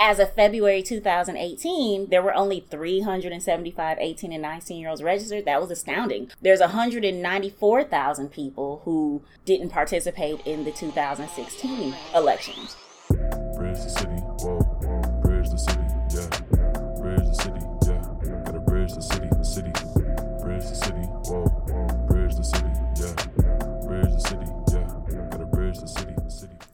as 0.00 0.18
of 0.18 0.32
February 0.34 0.82
2018, 0.82 2.08
there 2.10 2.22
were 2.22 2.34
only 2.34 2.60
375 2.60 3.98
18 3.98 4.32
and 4.32 4.42
19 4.42 4.78
year 4.78 4.88
olds 4.88 5.02
registered. 5.02 5.44
That 5.44 5.60
was 5.60 5.70
astounding. 5.70 6.30
There's 6.40 6.60
194,000 6.60 8.30
people 8.30 8.82
who 8.84 9.22
didn't 9.44 9.70
participate 9.70 10.40
in 10.46 10.64
the 10.64 10.72
2016 10.72 11.94
elections. 12.14 12.76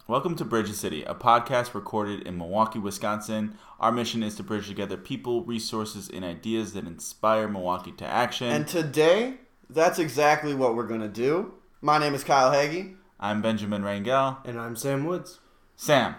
Welcome 0.06 0.36
to 0.36 0.44
Bridge 0.44 0.68
the 0.68 0.74
City, 0.74 1.02
a 1.04 1.14
podcast 1.14 1.72
recorded 1.72 2.26
in 2.26 2.36
Milwaukee, 2.36 2.78
Wisconsin. 2.78 3.56
Our 3.80 3.90
mission 3.90 4.22
is 4.22 4.34
to 4.36 4.42
bridge 4.42 4.66
together 4.68 4.96
people, 4.98 5.42
resources, 5.44 6.10
and 6.12 6.24
ideas 6.24 6.74
that 6.74 6.86
inspire 6.86 7.48
Milwaukee 7.48 7.92
to 7.92 8.06
action. 8.06 8.48
And 8.48 8.68
today, 8.68 9.34
that's 9.70 9.98
exactly 9.98 10.54
what 10.54 10.76
we're 10.76 10.86
going 10.86 11.00
to 11.00 11.08
do. 11.08 11.54
My 11.80 11.96
name 11.98 12.14
is 12.14 12.22
Kyle 12.22 12.52
Hagee. 12.52 12.96
I'm 13.18 13.40
Benjamin 13.40 13.82
Rangel. 13.82 14.38
And 14.44 14.60
I'm 14.60 14.76
Sam 14.76 15.06
Woods. 15.06 15.40
Sam, 15.76 16.16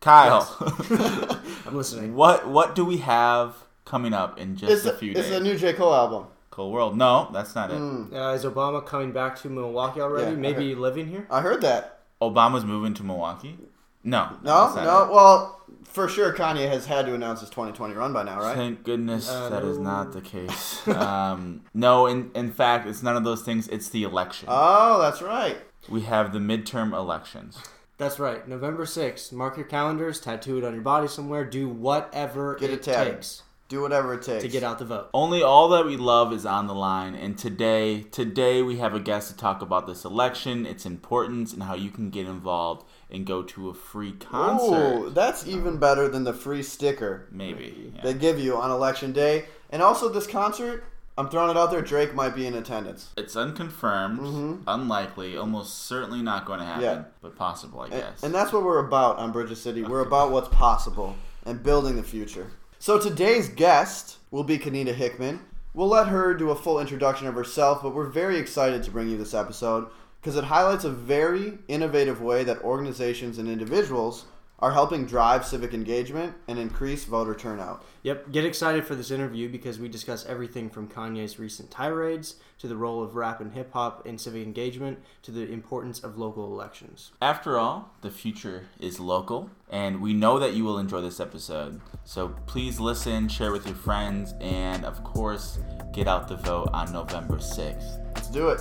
Kyle, 0.00 0.56
I'm 1.66 1.76
listening. 1.76 2.14
what 2.16 2.48
what 2.48 2.74
do 2.74 2.84
we 2.84 2.96
have 2.98 3.54
coming 3.84 4.12
up 4.12 4.38
in 4.40 4.56
just 4.56 4.72
It's 4.72 4.84
a 4.86 4.92
a, 4.92 4.96
few 4.96 5.12
it's 5.12 5.20
days? 5.28 5.32
a 5.36 5.40
new 5.40 5.56
J. 5.56 5.72
Cole 5.74 5.94
album. 5.94 6.26
cool 6.50 6.72
world. 6.72 6.96
No, 6.96 7.28
that's 7.32 7.54
not 7.54 7.70
it. 7.70 7.74
Mm, 7.74 8.12
Uh, 8.12 8.34
is 8.34 8.44
Obama 8.44 8.84
coming 8.84 9.12
back 9.12 9.36
to 9.42 9.48
Milwaukee 9.48 10.00
already? 10.00 10.32
Yeah, 10.32 10.36
I 10.36 10.40
Maybe 10.40 10.74
living 10.74 11.06
here? 11.06 11.26
I 11.30 11.42
heard 11.42 11.60
that. 11.60 11.95
Obama's 12.22 12.64
moving 12.64 12.94
to 12.94 13.02
Milwaukee. 13.02 13.58
No, 14.04 14.36
No, 14.42 14.72
no. 14.74 15.04
it. 15.04 15.10
Well, 15.12 15.60
for 15.84 16.08
sure, 16.08 16.32
Kanye 16.32 16.68
has 16.68 16.86
had 16.86 17.06
to 17.06 17.14
announce 17.14 17.40
his 17.40 17.50
2020 17.50 17.94
run 17.94 18.12
by 18.12 18.22
now, 18.22 18.38
right? 18.40 18.54
Thank 18.56 18.84
goodness 18.84 19.28
Uh, 19.28 19.48
that 19.48 19.64
is 19.64 19.78
no. 19.78 19.84
not 19.84 20.12
the 20.12 20.20
case. 20.20 20.86
um, 20.88 21.62
no, 21.74 22.06
in 22.06 22.30
in 22.34 22.52
fact, 22.52 22.86
it's 22.86 23.02
none 23.02 23.16
of 23.16 23.24
those 23.24 23.42
things. 23.42 23.66
It's 23.68 23.88
the 23.88 24.04
election. 24.04 24.48
Oh, 24.50 25.00
that's 25.00 25.20
right. 25.22 25.58
we 25.88 26.02
have 26.02 26.32
the 26.32 26.38
midterm 26.38 26.92
elections. 26.94 27.58
That's 27.98 28.18
right. 28.18 28.46
November 28.46 28.84
6th. 28.84 29.32
Mark 29.32 29.56
your 29.56 29.64
calendars, 29.66 30.20
tattoo 30.20 30.58
it 30.58 30.64
on 30.64 30.74
your 30.74 30.82
body 30.82 31.08
somewhere, 31.08 31.44
do 31.44 31.66
whatever 31.68 32.54
Get 32.56 32.70
it 32.70 32.74
it 32.74 32.82
tatted. 32.82 33.14
takes 33.14 33.42
Do 33.68 33.80
whatever 33.82 34.14
it 34.14 34.22
takes 34.22 34.44
to 34.44 34.48
get 34.48 34.62
out 34.62 34.78
the 34.78 34.84
vote. 34.84 35.10
Only 35.12 35.42
all 35.42 35.68
that 35.70 35.84
we 35.84 35.96
love 35.96 36.32
is 36.32 36.46
on 36.46 36.68
the 36.68 36.74
line, 36.74 37.16
and 37.16 37.36
today, 37.36 38.02
today 38.02 38.62
we 38.62 38.78
have 38.78 38.94
a 38.94 39.00
guest 39.00 39.28
to 39.32 39.36
talk 39.36 39.60
about 39.60 39.88
this 39.88 40.04
election, 40.04 40.64
its 40.66 40.86
importance, 40.86 41.52
and 41.52 41.64
how 41.64 41.74
you 41.74 41.90
can 41.90 42.10
get 42.10 42.26
involved 42.26 42.86
and 43.10 43.26
go 43.26 43.42
to 43.42 43.68
a 43.68 43.74
free 43.74 44.12
concert. 44.12 44.98
Ooh, 45.06 45.10
that's 45.10 45.48
even 45.48 45.78
better 45.78 46.08
than 46.08 46.22
the 46.22 46.32
free 46.32 46.62
sticker 46.62 47.26
Maybe. 47.32 47.92
yeah. 47.96 48.02
they 48.04 48.14
give 48.14 48.38
you 48.38 48.56
on 48.56 48.70
election 48.70 49.12
day. 49.12 49.46
And 49.70 49.82
also, 49.82 50.08
this 50.08 50.28
concert, 50.28 50.84
I'm 51.18 51.28
throwing 51.28 51.50
it 51.50 51.56
out 51.56 51.72
there. 51.72 51.82
Drake 51.82 52.14
might 52.14 52.36
be 52.36 52.46
in 52.46 52.54
attendance. 52.54 53.08
It's 53.16 53.34
unconfirmed, 53.34 54.20
Mhm. 54.20 54.58
unlikely, 54.68 55.36
almost 55.36 55.86
certainly 55.86 56.22
not 56.22 56.44
going 56.46 56.60
to 56.60 56.66
happen, 56.66 56.82
Yeah. 56.84 57.02
but 57.20 57.34
possible, 57.34 57.80
I 57.80 57.84
And, 57.86 57.92
guess. 57.94 58.22
and 58.22 58.32
that's 58.32 58.52
what 58.52 58.62
we're 58.62 58.78
about 58.86 59.18
on 59.18 59.32
Bridge 59.32 59.48
the 59.48 59.56
City. 59.56 59.82
We're 59.82 60.02
about 60.06 60.30
what's 60.30 60.48
possible 60.48 61.16
and 61.44 61.60
building 61.64 61.96
the 61.96 62.04
future. 62.04 62.52
So 62.86 63.00
today's 63.00 63.48
guest 63.48 64.18
will 64.30 64.44
be 64.44 64.60
Kenita 64.60 64.94
Hickman. 64.94 65.40
We'll 65.74 65.88
let 65.88 66.06
her 66.06 66.34
do 66.34 66.50
a 66.50 66.54
full 66.54 66.78
introduction 66.78 67.26
of 67.26 67.34
herself, 67.34 67.82
but 67.82 67.92
we're 67.92 68.06
very 68.06 68.38
excited 68.38 68.84
to 68.84 68.92
bring 68.92 69.08
you 69.08 69.18
this 69.18 69.34
episode 69.34 69.88
because 70.20 70.36
it 70.36 70.44
highlights 70.44 70.84
a 70.84 70.90
very 70.90 71.58
innovative 71.66 72.22
way 72.22 72.44
that 72.44 72.62
organizations 72.62 73.38
and 73.38 73.48
individuals 73.48 74.26
are 74.58 74.72
helping 74.72 75.04
drive 75.04 75.44
civic 75.44 75.74
engagement 75.74 76.34
and 76.48 76.58
increase 76.58 77.04
voter 77.04 77.34
turnout. 77.34 77.84
Yep, 78.02 78.32
get 78.32 78.44
excited 78.44 78.86
for 78.86 78.94
this 78.94 79.10
interview 79.10 79.48
because 79.48 79.78
we 79.78 79.88
discuss 79.88 80.24
everything 80.26 80.70
from 80.70 80.88
Kanye's 80.88 81.38
recent 81.38 81.70
tirades 81.70 82.36
to 82.58 82.68
the 82.68 82.76
role 82.76 83.02
of 83.02 83.16
rap 83.16 83.40
and 83.40 83.52
hip 83.52 83.72
hop 83.72 84.06
in 84.06 84.16
civic 84.16 84.42
engagement 84.42 84.98
to 85.22 85.30
the 85.30 85.50
importance 85.50 86.00
of 86.00 86.16
local 86.16 86.46
elections. 86.46 87.12
After 87.20 87.58
all, 87.58 87.94
the 88.00 88.10
future 88.10 88.66
is 88.80 88.98
local, 88.98 89.50
and 89.68 90.00
we 90.00 90.14
know 90.14 90.38
that 90.38 90.54
you 90.54 90.64
will 90.64 90.78
enjoy 90.78 91.02
this 91.02 91.20
episode. 91.20 91.80
So 92.04 92.28
please 92.46 92.80
listen, 92.80 93.28
share 93.28 93.52
with 93.52 93.66
your 93.66 93.76
friends, 93.76 94.34
and 94.40 94.84
of 94.84 95.04
course, 95.04 95.58
get 95.92 96.08
out 96.08 96.28
the 96.28 96.36
vote 96.36 96.70
on 96.72 96.92
November 96.92 97.36
6th. 97.36 98.14
Let's 98.14 98.28
do 98.28 98.48
it. 98.48 98.60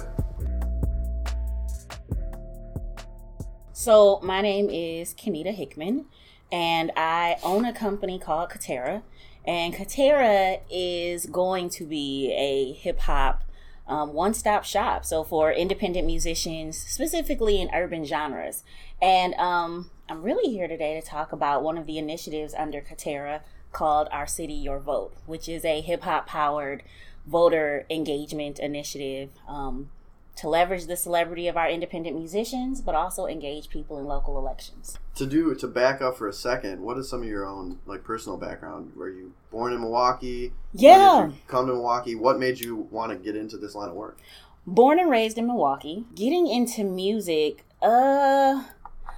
So, 3.77 4.21
my 4.23 4.39
name 4.39 4.69
is 4.69 5.13
Kenita 5.13 5.53
Hickman, 5.53 6.05
and 6.49 6.93
I 6.95 7.35
own 7.43 7.65
a 7.65 7.73
company 7.73 8.17
called 8.17 8.49
Katera. 8.49 9.01
And 9.45 9.73
Katera 9.73 10.61
is 10.71 11.25
going 11.25 11.67
to 11.71 11.85
be 11.85 12.31
a 12.31 12.71
hip 12.71 13.01
hop 13.01 13.43
um, 13.85 14.13
one 14.13 14.33
stop 14.33 14.63
shop. 14.63 15.03
So, 15.03 15.25
for 15.25 15.51
independent 15.51 16.07
musicians, 16.07 16.77
specifically 16.77 17.59
in 17.59 17.69
urban 17.73 18.05
genres. 18.05 18.63
And 19.01 19.33
um, 19.33 19.91
I'm 20.07 20.23
really 20.23 20.49
here 20.53 20.69
today 20.69 20.97
to 20.97 21.05
talk 21.05 21.33
about 21.33 21.61
one 21.61 21.77
of 21.77 21.85
the 21.85 21.97
initiatives 21.97 22.53
under 22.53 22.79
Katera 22.79 23.41
called 23.73 24.07
Our 24.09 24.25
City, 24.25 24.53
Your 24.53 24.79
Vote, 24.79 25.17
which 25.25 25.49
is 25.49 25.65
a 25.65 25.81
hip 25.81 26.03
hop 26.03 26.27
powered 26.27 26.81
voter 27.27 27.85
engagement 27.89 28.57
initiative. 28.57 29.31
Um, 29.49 29.89
to 30.37 30.49
leverage 30.49 30.85
the 30.85 30.97
celebrity 30.97 31.47
of 31.47 31.55
our 31.55 31.69
independent 31.69 32.15
musicians, 32.15 32.81
but 32.81 32.95
also 32.95 33.25
engage 33.25 33.69
people 33.69 33.97
in 33.97 34.05
local 34.05 34.37
elections. 34.37 34.97
To 35.15 35.25
do 35.25 35.55
to 35.55 35.67
back 35.67 36.01
up 36.01 36.17
for 36.17 36.27
a 36.27 36.33
second, 36.33 36.81
what 36.81 36.97
is 36.97 37.09
some 37.09 37.21
of 37.21 37.27
your 37.27 37.45
own 37.45 37.79
like 37.85 38.03
personal 38.03 38.37
background? 38.37 38.91
Were 38.95 39.09
you 39.09 39.33
born 39.51 39.73
in 39.73 39.79
Milwaukee? 39.79 40.53
Yeah. 40.73 41.19
When 41.19 41.29
did 41.29 41.35
you 41.35 41.41
come 41.47 41.67
to 41.67 41.73
Milwaukee? 41.73 42.15
What 42.15 42.39
made 42.39 42.59
you 42.59 42.87
want 42.91 43.11
to 43.11 43.17
get 43.17 43.35
into 43.35 43.57
this 43.57 43.75
line 43.75 43.89
of 43.89 43.95
work? 43.95 44.19
Born 44.67 44.99
and 44.99 45.09
raised 45.09 45.37
in 45.37 45.47
Milwaukee, 45.47 46.05
getting 46.15 46.47
into 46.47 46.83
music, 46.83 47.65
uh 47.81 48.63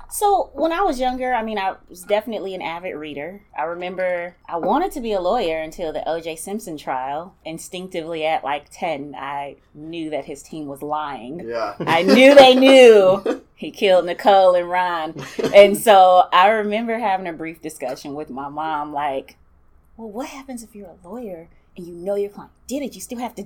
so 0.10 0.50
when 0.54 0.72
I 0.72 0.82
was 0.82 1.00
younger, 1.00 1.34
I 1.34 1.44
mean 1.44 1.58
I 1.58 1.76
was 1.90 2.04
definitely 2.04 2.56
an 2.56 2.62
avid 2.62 2.96
reader. 2.96 3.42
I 3.58 3.64
remember 3.64 4.36
I 4.48 4.58
wanted 4.58 4.92
to 4.94 5.02
be 5.02 5.12
a 5.14 5.20
lawyer 5.20 5.60
until 5.60 5.92
the 5.92 6.04
OJ 6.08 6.38
Simpson 6.40 6.78
trial. 6.78 7.36
Instinctively 7.46 8.26
at 8.26 8.44
like 8.44 8.68
10, 8.72 9.16
I 9.18 9.58
knew 9.74 10.10
that 10.10 10.26
his 10.26 10.42
team 10.44 10.68
was 10.68 10.82
lying. 10.82 11.42
Yeah. 11.48 11.76
I 11.80 12.04
knew 12.04 12.36
they 12.36 12.56
knew 12.56 13.44
he 13.56 13.72
killed 13.72 14.06
Nicole 14.06 14.56
and 14.56 14.70
Ron. 14.70 15.16
And 15.54 15.78
so 15.78 16.28
I 16.32 16.50
remember 16.50 16.98
having 17.00 17.28
a 17.28 17.34
brief 17.34 17.62
discussion 17.62 18.14
with 18.16 18.30
my 18.30 18.50
mom 18.50 18.94
like, 18.94 19.38
well, 19.98 20.10
what 20.10 20.28
happens 20.28 20.64
if 20.64 20.76
you're 20.76 20.88
a 20.90 21.08
lawyer 21.08 21.50
and 21.76 21.86
you 21.86 21.94
know 21.94 22.16
your 22.16 22.30
client 22.30 22.52
did 22.68 22.84
it? 22.84 22.96
You 22.96 23.02
still 23.02 23.20
have 23.20 23.36
to 23.36 23.46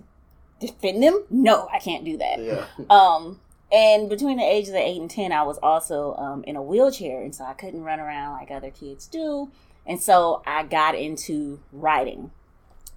defend 0.59 1.01
them? 1.01 1.23
No, 1.29 1.67
I 1.73 1.79
can't 1.79 2.05
do 2.05 2.17
that. 2.17 2.39
yeah. 2.39 2.65
Um, 2.89 3.39
and 3.71 4.09
between 4.09 4.37
the 4.37 4.43
ages 4.43 4.69
of 4.69 4.75
8 4.75 4.99
and 4.99 5.09
10, 5.09 5.31
I 5.31 5.43
was 5.43 5.57
also 5.59 6.15
um, 6.15 6.43
in 6.45 6.55
a 6.55 6.61
wheelchair. 6.61 7.21
And 7.21 7.33
so 7.33 7.45
I 7.45 7.53
couldn't 7.53 7.83
run 7.83 7.99
around 7.99 8.33
like 8.33 8.51
other 8.51 8.69
kids 8.69 9.07
do. 9.07 9.49
And 9.85 10.01
so 10.01 10.41
I 10.45 10.63
got 10.63 10.95
into 10.95 11.59
writing. 11.71 12.31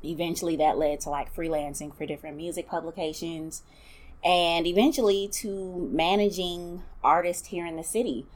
Eventually, 0.02 0.56
that 0.56 0.76
led 0.76 1.00
to 1.00 1.10
like 1.10 1.34
freelancing 1.34 1.96
for 1.96 2.04
different 2.04 2.36
music 2.36 2.68
publications 2.68 3.62
and 4.24 4.66
eventually 4.66 5.28
to 5.28 5.88
managing 5.92 6.82
artists 7.02 7.48
here 7.48 7.66
in 7.66 7.76
the 7.76 7.84
city. 7.84 8.26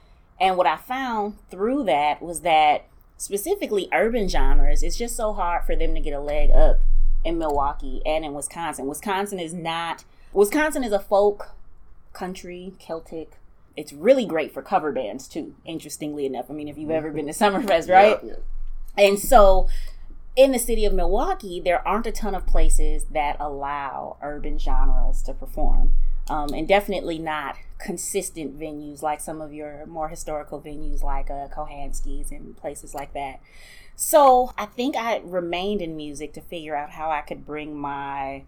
And 0.41 0.57
what 0.57 0.67
I 0.67 0.77
found 0.77 1.37
through 1.51 1.85
that 1.85 2.23
was 2.23 2.41
that 2.41 2.87
specifically 3.17 3.89
urban 3.93 4.29
genres, 4.29 4.83
it's 4.83 4.97
just 4.97 5.17
so 5.17 5.33
hard 5.33 5.65
for 5.65 5.75
them 5.75 5.95
to 5.95 6.01
get 6.01 6.13
a 6.13 6.21
leg 6.21 6.51
up 6.51 6.81
in 7.25 7.39
Milwaukee 7.39 8.01
and 8.07 8.25
in 8.25 8.35
Wisconsin. 8.35 8.87
Wisconsin 8.87 9.41
is 9.41 9.53
not, 9.53 10.05
Wisconsin 10.33 10.85
is 10.85 10.93
a 10.93 11.01
folk, 11.01 11.51
country, 12.13 12.75
Celtic. 12.79 13.33
It's 13.77 13.93
really 13.93 14.27
great 14.27 14.53
for 14.53 14.63
cover 14.63 14.91
bands 14.91 15.29
too, 15.29 15.55
interestingly 15.65 16.27
enough. 16.27 16.47
I 16.51 16.55
mean, 16.55 16.69
if 16.69 16.77
you've 16.77 16.91
ever 16.91 17.11
been 17.11 17.27
to 17.27 17.33
Summerfest, 17.33 17.89
right? 17.89 18.19
Yeah. 18.23 18.35
And 18.97 19.19
so 19.19 19.69
in 20.35 20.53
the 20.53 20.59
city 20.59 20.85
of 20.85 20.93
Milwaukee, 20.93 21.61
there 21.61 21.87
aren't 21.87 22.07
a 22.07 22.13
ton 22.13 22.35
of 22.35 22.47
places 22.47 23.05
that 23.11 23.37
allow 23.41 24.17
urban 24.23 24.59
genres 24.59 25.23
to 25.23 25.35
perform. 25.35 25.95
Um, 26.31 26.53
and 26.53 26.69
definitely 26.69 27.19
not 27.19 27.57
consistent 27.79 28.59
venues 28.59 29.01
like 29.01 29.21
some 29.21 29.41
of 29.41 29.53
your 29.53 29.87
more 29.87 30.09
historical 30.09 30.61
venues 30.61 31.03
like 31.03 31.31
uh, 31.31 31.49
Kochanski's 31.49 32.31
and 32.31 32.57
places 32.57 32.95
like 32.95 33.15
that. 33.15 33.41
So 33.97 34.53
I 34.57 34.67
think 34.67 34.95
I 34.95 35.21
remained 35.25 35.83
in 35.83 35.97
music 35.97 36.33
to 36.35 36.41
figure 36.41 36.77
out 36.77 36.91
how 36.91 37.11
I 37.11 37.23
could 37.23 37.45
bring 37.45 37.77
my 37.77 38.45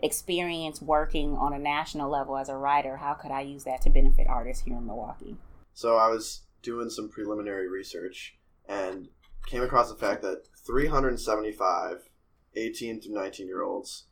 experience 0.00 0.82
working 0.82 1.36
on 1.36 1.52
a 1.52 1.58
national 1.58 2.10
level 2.10 2.36
as 2.36 2.48
a 2.48 2.56
writer. 2.56 2.96
How 2.98 3.14
could 3.14 3.30
I 3.30 3.40
use 3.42 3.64
that 3.64 3.82
to 3.82 3.90
benefit 3.90 4.26
artists 4.28 4.64
here 4.64 4.76
in 4.76 4.86
Milwaukee? 4.86 5.36
So 5.72 5.96
I 5.96 6.08
was 6.08 6.42
doing 6.62 6.90
some 6.90 7.08
preliminary 7.08 7.68
research 7.68 8.36
and 8.68 9.08
came 9.46 9.62
across 9.62 9.88
the 9.90 9.96
fact 9.96 10.22
that 10.22 10.42
375 10.66 12.08
18 12.54 13.00
to 13.00 13.12
19 13.12 13.46
year 13.46 13.62
olds 13.62 14.04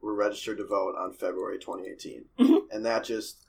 were 0.00 0.14
registered 0.14 0.58
to 0.58 0.64
vote 0.66 0.94
on 0.98 1.12
February 1.12 1.58
2018. 1.58 2.24
Mhm. 2.38 2.62
And 2.70 2.84
that 2.86 3.04
just 3.04 3.44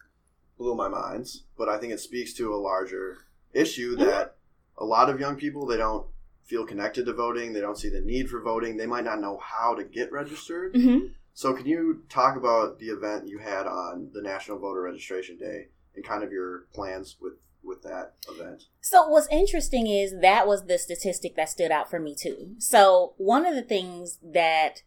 blew 0.57 0.75
my 0.75 0.87
minds. 0.87 1.43
But 1.57 1.69
I 1.69 1.77
think 1.77 1.93
it 1.93 1.99
speaks 1.99 2.33
to 2.35 2.53
a 2.53 2.57
larger 2.57 3.19
issue 3.53 3.95
Mhm. 3.95 3.99
that 3.99 4.37
a 4.77 4.85
lot 4.85 5.09
of 5.09 5.19
young 5.19 5.35
people 5.35 5.65
they 5.65 5.77
don't 5.77 6.07
feel 6.43 6.65
connected 6.65 7.05
to 7.05 7.13
voting. 7.13 7.53
They 7.53 7.61
don't 7.61 7.77
see 7.77 7.89
the 7.89 8.01
need 8.01 8.29
for 8.29 8.41
voting. 8.41 8.77
They 8.77 8.85
might 8.87 9.05
not 9.05 9.21
know 9.21 9.37
how 9.37 9.75
to 9.75 9.83
get 9.83 10.11
registered. 10.11 10.75
hmm 10.75 11.07
So, 11.33 11.53
can 11.53 11.65
you 11.65 12.03
talk 12.09 12.35
about 12.35 12.79
the 12.79 12.87
event 12.87 13.27
you 13.27 13.39
had 13.39 13.65
on 13.65 14.09
the 14.13 14.21
National 14.21 14.59
Voter 14.59 14.81
Registration 14.81 15.37
Day 15.37 15.67
and 15.95 16.05
kind 16.05 16.23
of 16.23 16.31
your 16.31 16.65
plans 16.73 17.17
with 17.21 17.33
with 17.63 17.81
that 17.83 18.13
event? 18.29 18.65
So 18.81 19.07
what's 19.07 19.27
interesting 19.29 19.87
is 19.87 20.19
that 20.21 20.47
was 20.47 20.65
the 20.65 20.77
statistic 20.77 21.35
that 21.35 21.49
stood 21.49 21.71
out 21.71 21.89
for 21.89 21.99
me 21.99 22.15
too. 22.15 22.55
So 22.57 23.13
one 23.17 23.45
of 23.45 23.55
the 23.55 23.61
things 23.61 24.19
that 24.21 24.83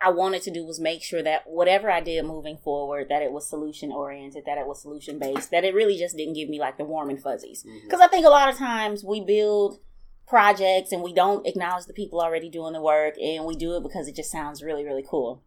I 0.00 0.10
wanted 0.10 0.42
to 0.42 0.50
do 0.50 0.64
was 0.64 0.78
make 0.78 1.02
sure 1.02 1.22
that 1.22 1.42
whatever 1.46 1.90
I 1.90 2.00
did 2.00 2.24
moving 2.24 2.56
forward, 2.56 3.08
that 3.08 3.22
it 3.22 3.32
was 3.32 3.48
solution 3.48 3.90
oriented, 3.90 4.44
that 4.46 4.58
it 4.58 4.66
was 4.66 4.80
solution 4.80 5.18
based, 5.18 5.50
that 5.50 5.64
it 5.64 5.74
really 5.74 5.98
just 5.98 6.16
didn't 6.16 6.34
give 6.34 6.48
me 6.48 6.60
like 6.60 6.78
the 6.78 6.84
warm 6.84 7.10
and 7.10 7.20
fuzzies. 7.20 7.64
Mm-hmm. 7.64 7.84
Because 7.84 8.00
I 8.00 8.06
think 8.06 8.24
a 8.24 8.30
lot 8.30 8.48
of 8.48 8.56
times 8.56 9.02
we 9.02 9.20
build 9.20 9.80
projects 10.26 10.92
and 10.92 11.02
we 11.02 11.12
don't 11.12 11.46
acknowledge 11.46 11.86
the 11.86 11.92
people 11.94 12.20
already 12.20 12.50
doing 12.50 12.74
the 12.74 12.82
work 12.82 13.14
and 13.18 13.44
we 13.44 13.56
do 13.56 13.76
it 13.76 13.82
because 13.82 14.06
it 14.06 14.14
just 14.14 14.30
sounds 14.30 14.62
really, 14.62 14.84
really 14.84 15.04
cool. 15.08 15.42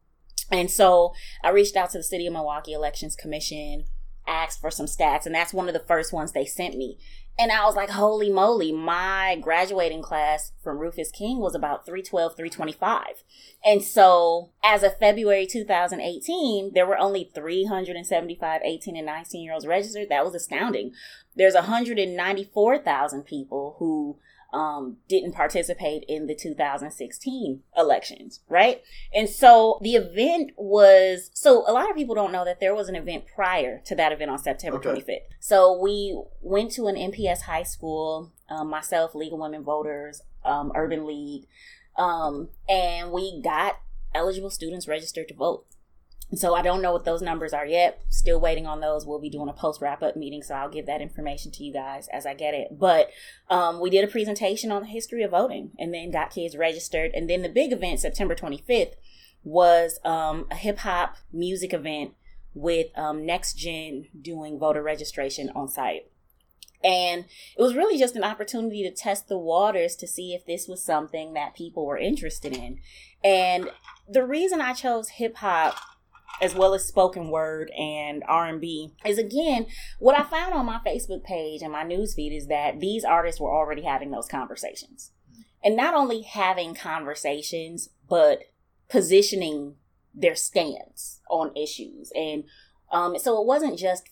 And 0.52 0.70
so 0.70 1.14
I 1.44 1.50
reached 1.50 1.76
out 1.76 1.92
to 1.92 1.98
the 1.98 2.04
City 2.04 2.28
of 2.28 2.34
Milwaukee 2.34 2.74
Elections 2.74 3.16
Commission, 3.16 3.86
asked 4.28 4.60
for 4.60 4.70
some 4.70 4.86
stats, 4.86 5.26
and 5.26 5.34
that's 5.34 5.54
one 5.54 5.68
of 5.68 5.74
the 5.74 5.80
first 5.80 6.14
ones 6.14 6.32
they 6.32 6.46
sent 6.46 6.78
me. 6.78 6.98
And 7.40 7.52
I 7.52 7.66
was 7.66 7.76
like, 7.76 7.90
holy 7.90 8.30
moly, 8.30 8.72
my 8.72 9.38
graduating 9.42 10.02
class 10.02 10.52
from 10.62 10.78
Rufus 10.78 11.12
King 11.12 11.40
was 11.40 11.56
about 11.56 11.86
312, 11.86 12.36
325. 12.36 13.24
And 13.64 13.82
so 13.82 14.52
as 14.64 14.84
of 14.84 14.98
February 14.98 15.48
2018, 15.48 16.74
there 16.74 16.86
were 16.86 16.98
only 16.98 17.32
375 17.34 18.62
18 18.64 18.98
and 18.98 19.06
19 19.06 19.44
year 19.44 19.54
olds 19.54 19.66
registered. 19.66 20.10
That 20.10 20.26
was 20.26 20.36
astounding. 20.36 20.92
There's 21.36 21.56
194,000 21.56 23.24
people 23.24 23.76
who 23.80 24.20
um, 24.54 24.98
didn't 25.08 25.32
participate 25.34 26.04
in 26.08 26.28
the 26.28 26.36
2016 26.36 27.64
elections, 27.78 28.42
right? 28.50 28.82
And 29.14 29.30
so 29.30 29.80
the 29.82 29.96
event 29.96 30.52
was 30.58 31.30
so 31.34 31.64
a 31.68 31.72
lot 31.72 31.90
of 31.90 31.96
people 31.96 32.16
don't 32.16 32.32
know 32.32 32.44
that 32.46 32.60
there 32.60 32.76
was 32.76 32.90
an 32.90 32.96
event 32.96 33.26
prior 33.34 33.82
to 33.86 33.96
that 33.96 34.12
event 34.12 34.30
on 34.32 34.38
September 34.38 34.78
Okay. 34.78 35.02
25th. 35.02 35.22
So 35.40 35.80
we 35.82 36.22
went 36.42 36.72
to 36.74 36.88
an 36.88 36.96
MPS 36.96 37.42
high 37.42 37.64
school, 37.64 38.32
um, 38.50 38.70
myself, 38.70 39.16
League 39.16 39.34
of 39.34 39.40
Women 39.40 39.64
Voters, 39.64 40.22
um, 40.44 40.72
Urban 40.76 41.06
League, 41.06 41.46
um, 41.98 42.50
and 42.68 43.12
we 43.12 43.42
got 43.42 43.80
eligible 44.14 44.50
students 44.50 44.88
registered 44.88 45.28
to 45.30 45.34
vote. 45.34 45.66
So 46.34 46.56
I 46.56 46.62
don't 46.62 46.82
know 46.82 46.94
what 46.94 47.04
those 47.04 47.22
numbers 47.22 47.52
are 47.52 47.66
yet. 47.66 48.02
Still 48.10 48.40
waiting 48.40 48.66
on 48.66 48.80
those. 48.80 49.06
We'll 49.06 49.20
be 49.20 49.30
doing 49.30 49.50
a 49.50 49.54
post 49.54 49.82
wrap 49.82 50.02
up 50.02 50.16
meeting, 50.16 50.44
so 50.44 50.56
I'll 50.56 50.70
give 50.70 50.86
that 50.86 51.02
information 51.02 51.52
to 51.52 51.64
you 51.64 51.74
guys 51.74 52.08
as 52.08 52.26
I 52.26 52.34
get 52.34 52.54
it. 52.54 52.80
But 52.80 53.10
um, 53.50 53.82
we 53.82 53.90
did 53.90 54.06
a 54.06 54.12
presentation 54.12 54.72
on 54.72 54.84
the 54.84 54.88
history 54.88 55.24
of 55.24 55.32
voting, 55.32 55.72
and 55.78 55.94
then 55.94 56.12
got 56.12 56.32
kids 56.32 56.56
registered. 56.56 57.12
And 57.14 57.30
then 57.30 57.42
the 57.42 57.50
big 57.50 57.74
event, 57.74 58.00
September 58.00 58.34
25th, 58.34 58.94
was 59.44 60.00
um, 60.06 60.48
a 60.50 60.56
hip 60.56 60.80
hop 60.80 61.18
music 61.34 61.74
event 61.74 62.14
with 62.54 62.88
um, 62.98 63.26
Next 63.26 63.54
Gen 63.54 64.08
doing 64.20 64.58
voter 64.58 64.82
registration 64.82 65.52
on 65.54 65.68
site. 65.68 66.08
And 66.84 67.26
it 67.58 67.62
was 67.62 67.76
really 67.76 68.00
just 68.00 68.16
an 68.16 68.24
opportunity 68.24 68.84
to 68.84 68.92
test 68.92 69.28
the 69.28 69.38
waters 69.38 69.96
to 69.98 70.08
see 70.08 70.34
if 70.34 70.46
this 70.46 70.68
was 70.68 70.84
something 70.84 71.34
that 71.34 71.56
people 71.56 71.86
were 71.86 71.98
interested 71.98 72.56
in. 72.56 72.80
And 73.24 73.70
the 74.10 74.26
reason 74.26 74.62
I 74.62 74.74
chose 74.74 75.10
hip 75.10 75.38
hop 75.38 75.76
as 76.42 76.56
well 76.56 76.74
as 76.74 76.86
spoken 76.86 77.30
word 77.30 77.72
and 77.78 78.24
R&B 78.28 78.94
is 79.06 79.18
again 79.18 79.68
what 80.00 80.18
I 80.18 80.24
found 80.24 80.54
on 80.54 80.66
my 80.66 80.80
Facebook 80.86 81.24
page 81.24 81.62
and 81.62 81.72
my 81.72 81.84
newsfeed 81.84 82.36
is 82.36 82.48
that 82.48 82.80
these 82.80 83.04
artists 83.04 83.40
were 83.42 83.54
already 83.54 83.84
having 83.84 84.12
those 84.12 84.28
conversations. 84.28 85.12
And 85.64 85.76
not 85.76 85.94
only 85.94 86.22
having 86.22 86.74
conversations 86.76 87.90
but 88.08 88.44
positioning 88.90 89.76
their 90.14 90.36
stance 90.36 91.22
on 91.30 91.56
issues 91.56 92.12
and 92.14 92.44
um 92.92 93.18
so 93.18 93.40
it 93.40 93.48
wasn't 93.48 93.80
just 93.80 94.10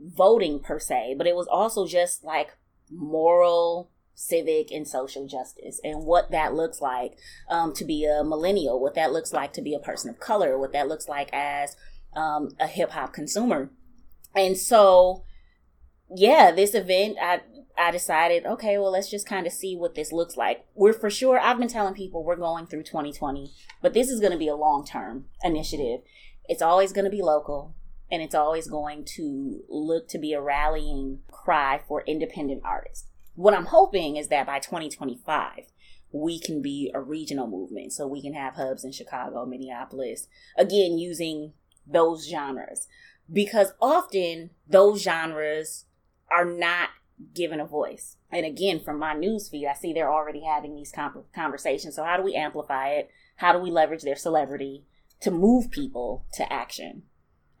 voting 0.00 0.58
per 0.58 0.78
se 0.78 1.14
but 1.18 1.26
it 1.26 1.36
was 1.36 1.46
also 1.46 1.86
just 1.86 2.24
like 2.24 2.56
moral 2.90 3.90
civic 4.14 4.70
and 4.70 4.86
social 4.86 5.26
justice 5.26 5.80
and 5.82 6.04
what 6.04 6.30
that 6.30 6.54
looks 6.54 6.80
like 6.80 7.16
um, 7.48 7.72
to 7.74 7.84
be 7.84 8.04
a 8.04 8.22
millennial, 8.22 8.80
what 8.80 8.94
that 8.94 9.12
looks 9.12 9.32
like 9.32 9.52
to 9.54 9.62
be 9.62 9.74
a 9.74 9.78
person 9.78 10.10
of 10.10 10.20
color, 10.20 10.58
what 10.58 10.72
that 10.72 10.88
looks 10.88 11.08
like 11.08 11.30
as 11.32 11.76
um, 12.14 12.50
a 12.60 12.66
hip 12.66 12.90
hop 12.90 13.12
consumer. 13.12 13.70
And 14.34 14.56
so, 14.56 15.24
yeah, 16.14 16.52
this 16.52 16.74
event, 16.74 17.16
I 17.20 17.40
I 17.76 17.90
decided, 17.90 18.44
okay, 18.44 18.76
well, 18.78 18.90
let's 18.90 19.10
just 19.10 19.26
kind 19.26 19.46
of 19.46 19.52
see 19.52 19.74
what 19.74 19.94
this 19.94 20.12
looks 20.12 20.36
like. 20.36 20.66
We're 20.74 20.92
for 20.92 21.08
sure. 21.08 21.40
I've 21.40 21.58
been 21.58 21.68
telling 21.68 21.94
people 21.94 22.22
we're 22.22 22.36
going 22.36 22.66
through 22.66 22.82
2020, 22.82 23.50
but 23.80 23.94
this 23.94 24.08
is 24.08 24.20
going 24.20 24.32
to 24.32 24.38
be 24.38 24.48
a 24.48 24.54
long 24.54 24.84
term 24.84 25.26
initiative. 25.42 26.00
It's 26.44 26.62
always 26.62 26.92
going 26.92 27.06
to 27.06 27.10
be 27.10 27.22
local. 27.22 27.74
And 28.10 28.20
it's 28.20 28.34
always 28.34 28.68
going 28.68 29.06
to 29.16 29.62
look 29.70 30.06
to 30.08 30.18
be 30.18 30.34
a 30.34 30.40
rallying 30.40 31.20
cry 31.30 31.80
for 31.88 32.02
independent 32.06 32.60
artists 32.62 33.06
what 33.34 33.54
I'm 33.54 33.66
hoping 33.66 34.16
is 34.16 34.28
that 34.28 34.46
by 34.46 34.58
2025, 34.58 35.72
we 36.12 36.38
can 36.38 36.60
be 36.60 36.90
a 36.94 37.00
regional 37.00 37.46
movement. 37.46 37.92
So 37.92 38.06
we 38.06 38.22
can 38.22 38.34
have 38.34 38.54
hubs 38.54 38.84
in 38.84 38.92
Chicago, 38.92 39.46
Minneapolis, 39.46 40.28
again, 40.56 40.98
using 40.98 41.54
those 41.86 42.28
genres. 42.28 42.86
Because 43.32 43.72
often 43.80 44.50
those 44.68 45.02
genres 45.02 45.86
are 46.30 46.44
not 46.44 46.90
given 47.34 47.60
a 47.60 47.66
voice. 47.66 48.16
And 48.30 48.44
again, 48.44 48.80
from 48.80 48.98
my 48.98 49.14
newsfeed, 49.14 49.68
I 49.68 49.74
see 49.74 49.92
they're 49.92 50.12
already 50.12 50.42
having 50.44 50.74
these 50.74 50.92
conversations. 51.34 51.96
So 51.96 52.04
how 52.04 52.16
do 52.16 52.22
we 52.22 52.34
amplify 52.34 52.88
it? 52.90 53.10
How 53.36 53.52
do 53.52 53.58
we 53.58 53.70
leverage 53.70 54.02
their 54.02 54.16
celebrity 54.16 54.84
to 55.20 55.30
move 55.30 55.70
people 55.70 56.26
to 56.34 56.52
action? 56.52 57.04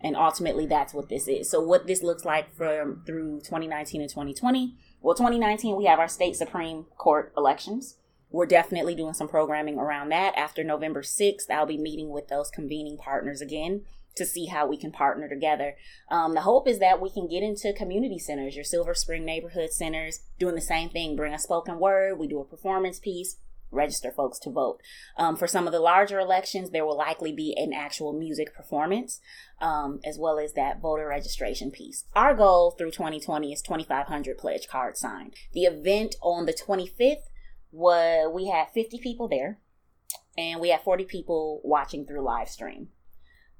And 0.02 0.16
ultimately, 0.16 0.66
that's 0.66 0.92
what 0.92 1.08
this 1.08 1.28
is. 1.28 1.48
So, 1.48 1.60
what 1.60 1.86
this 1.86 2.02
looks 2.02 2.24
like 2.24 2.52
from 2.56 3.04
through 3.06 3.38
2019 3.44 4.00
and 4.00 4.10
2020. 4.10 4.76
Well, 5.02 5.16
2019, 5.16 5.76
we 5.76 5.86
have 5.86 5.98
our 5.98 6.06
state 6.06 6.36
Supreme 6.36 6.84
Court 6.96 7.32
elections. 7.36 7.96
We're 8.30 8.46
definitely 8.46 8.94
doing 8.94 9.14
some 9.14 9.28
programming 9.28 9.76
around 9.76 10.10
that. 10.10 10.36
After 10.36 10.62
November 10.62 11.02
6th, 11.02 11.50
I'll 11.50 11.66
be 11.66 11.76
meeting 11.76 12.10
with 12.10 12.28
those 12.28 12.50
convening 12.50 12.96
partners 12.98 13.40
again 13.40 13.82
to 14.14 14.24
see 14.24 14.46
how 14.46 14.64
we 14.64 14.76
can 14.76 14.92
partner 14.92 15.28
together. 15.28 15.74
Um, 16.08 16.34
the 16.34 16.42
hope 16.42 16.68
is 16.68 16.78
that 16.78 17.00
we 17.00 17.10
can 17.10 17.26
get 17.26 17.42
into 17.42 17.72
community 17.72 18.20
centers, 18.20 18.54
your 18.54 18.64
Silver 18.64 18.94
Spring 18.94 19.24
neighborhood 19.24 19.72
centers, 19.72 20.20
doing 20.38 20.54
the 20.54 20.60
same 20.60 20.88
thing. 20.88 21.16
Bring 21.16 21.34
a 21.34 21.38
spoken 21.38 21.80
word, 21.80 22.16
we 22.16 22.28
do 22.28 22.38
a 22.38 22.44
performance 22.44 23.00
piece, 23.00 23.38
register 23.72 24.12
folks 24.12 24.38
to 24.40 24.50
vote. 24.50 24.80
Um, 25.16 25.36
for 25.36 25.46
some 25.46 25.66
of 25.66 25.72
the 25.72 25.80
larger 25.80 26.20
elections, 26.20 26.70
there 26.70 26.86
will 26.86 26.96
likely 26.96 27.32
be 27.32 27.54
an 27.56 27.72
actual 27.72 28.12
music 28.12 28.54
performance, 28.54 29.20
um, 29.60 30.00
as 30.04 30.18
well 30.18 30.38
as 30.38 30.52
that 30.52 30.80
voter 30.80 31.08
registration 31.08 31.70
piece. 31.70 32.04
Our 32.14 32.34
goal 32.34 32.72
through 32.72 32.92
2020 32.92 33.52
is 33.52 33.62
2,500 33.62 34.38
pledge 34.38 34.68
cards 34.68 35.00
signed. 35.00 35.34
The 35.52 35.64
event 35.64 36.16
on 36.22 36.46
the 36.46 36.52
25th 36.52 37.28
was 37.72 38.30
we 38.32 38.48
had 38.48 38.68
50 38.72 38.98
people 38.98 39.28
there, 39.28 39.58
and 40.36 40.60
we 40.60 40.68
had 40.68 40.82
40 40.82 41.04
people 41.04 41.60
watching 41.64 42.06
through 42.06 42.22
live 42.22 42.48
stream. 42.48 42.88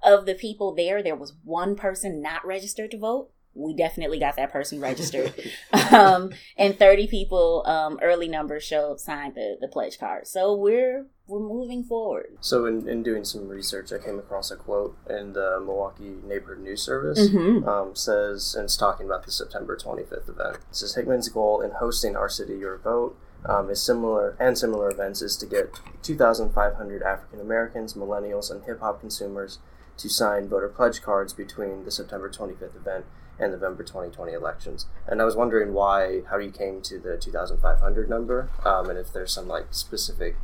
Of 0.02 0.26
the 0.26 0.35
people 0.35 0.75
there, 0.75 1.02
there 1.02 1.16
was 1.16 1.35
one 1.45 1.76
person 1.76 2.21
not 2.21 2.45
registered 2.45 2.90
to 2.90 2.99
vote. 2.99 3.31
We 3.54 3.75
definitely 3.75 4.18
got 4.18 4.37
that 4.37 4.50
person 4.50 4.80
registered. 4.80 5.35
um, 5.92 6.30
and 6.56 6.78
30 6.78 7.06
people, 7.06 7.62
um, 7.66 7.99
early 8.02 8.28
numbers 8.28 8.64
showed 8.64 9.00
signed 9.00 9.35
the, 9.35 9.56
the 9.61 9.68
pledge 9.68 9.99
card. 9.99 10.26
So 10.26 10.54
we're 10.54 11.06
we're 11.28 11.40
moving 11.40 11.85
forward. 11.85 12.37
So, 12.40 12.66
in, 12.66 12.88
in 12.88 13.02
doing 13.02 13.25
some 13.25 13.49
research, 13.49 13.92
I 13.92 13.99
came 13.99 14.18
across 14.18 14.50
a 14.50 14.56
quote 14.56 14.97
in 15.09 15.32
the 15.32 15.61
Milwaukee 15.64 16.16
Neighborhood 16.25 16.62
News 16.62 16.82
Service. 16.82 17.28
Mhm. 17.30 17.66
Um, 17.66 17.94
says, 17.94 18.54
and 18.54 18.64
it's 18.64 18.76
talking 18.76 19.06
about 19.06 19.25
the 19.25 19.32
September 19.32 19.76
25th 19.76 20.28
event. 20.28 20.56
It 20.56 20.76
says 20.76 20.94
Hickman's 20.94 21.28
goal 21.28 21.61
in 21.61 21.71
hosting 21.71 22.16
Our 22.16 22.28
City 22.28 22.59
Your 22.59 22.76
Vote 22.76 23.16
um, 23.47 23.71
is 23.71 23.82
similar, 23.82 24.37
and 24.38 24.59
similar 24.59 24.90
events, 24.90 25.23
is 25.23 25.37
to 25.38 25.47
get 25.47 25.80
2,500 26.02 27.02
African 27.02 27.40
Americans, 27.40 27.94
millennials, 27.94 28.50
and 28.50 28.64
hip 28.64 28.80
hop 28.80 29.00
consumers 29.00 29.59
to 29.99 30.09
sign 30.09 30.49
voter 30.49 30.68
pledge 30.68 31.02
cards 31.02 31.32
between 31.32 31.85
the 31.85 31.90
September 31.90 32.28
25th 32.28 32.76
event 32.76 33.04
and 33.38 33.52
November 33.52 33.82
2020 33.82 34.32
elections. 34.32 34.86
And 35.06 35.20
I 35.20 35.24
was 35.24 35.34
wondering 35.36 35.72
why, 35.72 36.22
how 36.30 36.38
you 36.38 36.50
came 36.50 36.80
to 36.82 36.98
the 36.98 37.16
2,500 37.16 38.08
number, 38.08 38.50
um, 38.64 38.88
and 38.90 38.98
if 38.98 39.12
there's 39.12 39.32
some 39.32 39.48
like 39.48 39.66
specific 39.70 40.36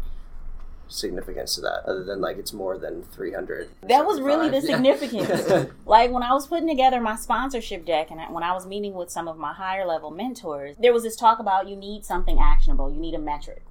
significance 0.90 1.54
to 1.54 1.60
that, 1.60 1.82
other 1.86 2.02
than 2.02 2.20
like 2.20 2.38
it's 2.38 2.52
more 2.52 2.78
than 2.78 3.02
300. 3.02 3.68
That 3.82 4.06
was 4.06 4.20
really 4.20 4.48
the 4.48 4.60
75. 4.66 4.98
significance. 4.98 5.70
like 5.86 6.10
when 6.10 6.22
I 6.22 6.32
was 6.32 6.46
putting 6.46 6.68
together 6.68 7.00
my 7.00 7.14
sponsorship 7.16 7.84
deck 7.84 8.10
and 8.10 8.20
I- 8.20 8.30
when 8.30 8.42
I 8.42 8.52
was 8.52 8.66
meeting 8.66 8.94
with 8.94 9.10
some 9.10 9.28
of 9.28 9.36
my 9.36 9.52
higher 9.52 9.84
level 9.86 10.10
mentors, 10.10 10.76
there 10.78 10.92
was 10.92 11.02
this 11.02 11.14
talk 11.16 11.38
about 11.40 11.68
you 11.68 11.76
need 11.76 12.04
something 12.06 12.38
actionable, 12.40 12.90
you 12.90 12.98
need 12.98 13.14
a 13.14 13.18
metric. 13.18 13.62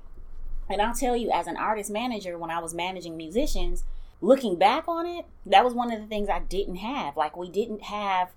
And 0.69 0.81
I'll 0.81 0.93
tell 0.93 1.15
you, 1.15 1.31
as 1.31 1.47
an 1.47 1.55
artist 1.57 1.89
manager, 1.89 2.38
when 2.38 2.51
I 2.51 2.59
was 2.59 2.74
managing 2.74 3.15
musicians, 3.17 3.83
looking 4.21 4.57
back 4.57 4.83
on 4.88 5.05
it, 5.05 5.25
that 5.45 5.63
was 5.63 5.74
one 5.74 5.91
of 5.91 6.00
the 6.01 6.07
things 6.07 6.29
I 6.29 6.39
didn't 6.39 6.75
have. 6.75 7.15
Like 7.17 7.36
we 7.38 7.50
didn't 7.50 7.83
have 7.83 8.29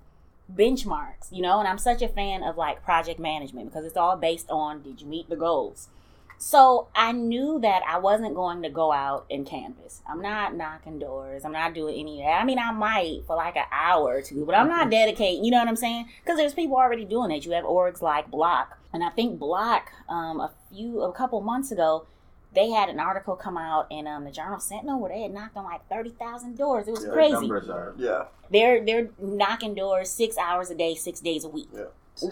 benchmarks, 0.55 1.31
you 1.31 1.41
know, 1.41 1.59
and 1.59 1.67
I'm 1.67 1.77
such 1.77 2.01
a 2.01 2.07
fan 2.07 2.43
of 2.43 2.57
like 2.57 2.83
project 2.83 3.19
management 3.19 3.69
because 3.69 3.85
it's 3.85 3.97
all 3.97 4.17
based 4.17 4.49
on 4.49 4.81
did 4.81 5.01
you 5.01 5.07
meet 5.07 5.29
the 5.29 5.35
goals? 5.35 5.89
So 6.37 6.87
I 6.95 7.11
knew 7.11 7.59
that 7.61 7.83
I 7.87 7.99
wasn't 7.99 8.33
going 8.33 8.63
to 8.63 8.69
go 8.69 8.91
out 8.91 9.27
and 9.29 9.45
canvas. 9.45 10.01
I'm 10.09 10.23
not 10.23 10.55
knocking 10.55 10.97
doors. 10.97 11.45
I'm 11.45 11.51
not 11.51 11.75
doing 11.75 11.99
any 11.99 12.19
of 12.21 12.25
that. 12.25 12.41
I 12.41 12.45
mean, 12.45 12.57
I 12.57 12.71
might 12.71 13.25
for 13.27 13.35
like 13.35 13.55
an 13.55 13.65
hour 13.71 14.15
or 14.15 14.21
two, 14.23 14.43
but 14.43 14.55
I'm 14.55 14.67
not 14.67 14.89
dedicating. 14.89 15.45
You 15.45 15.51
know 15.51 15.59
what 15.59 15.67
I'm 15.67 15.75
saying? 15.75 16.09
Because 16.23 16.39
there's 16.39 16.55
people 16.55 16.77
already 16.77 17.05
doing 17.05 17.29
it. 17.29 17.45
You 17.45 17.51
have 17.51 17.63
orgs 17.63 18.01
like 18.01 18.31
BLOC, 18.31 18.75
and 18.91 19.03
I 19.03 19.09
think 19.11 19.37
BLOC, 19.37 19.83
um, 20.09 20.39
a 20.39 20.51
few, 20.73 21.03
a 21.03 21.13
couple 21.13 21.41
months 21.41 21.71
ago, 21.71 22.07
they 22.53 22.69
had 22.69 22.89
an 22.89 22.99
article 22.99 23.35
come 23.35 23.57
out 23.57 23.87
in 23.89 24.07
um, 24.07 24.25
the 24.25 24.31
Journal 24.31 24.59
Sentinel 24.59 24.99
where 24.99 25.11
they 25.11 25.21
had 25.21 25.33
knocked 25.33 25.55
on 25.57 25.63
like 25.65 25.87
thirty 25.89 26.09
thousand 26.11 26.57
doors. 26.57 26.87
It 26.87 26.91
was 26.91 27.05
Yeah, 27.05 27.11
crazy. 27.13 27.33
Numbers 27.33 27.69
are. 27.69 27.93
Yeah. 27.97 28.25
They're 28.51 28.83
they're 28.83 29.09
knocking 29.19 29.73
doors 29.75 30.09
six 30.09 30.37
hours 30.37 30.69
a 30.69 30.75
day, 30.75 30.95
six 30.95 31.19
days 31.19 31.43
a 31.45 31.49
week. 31.49 31.69
Yeah. 31.73 31.85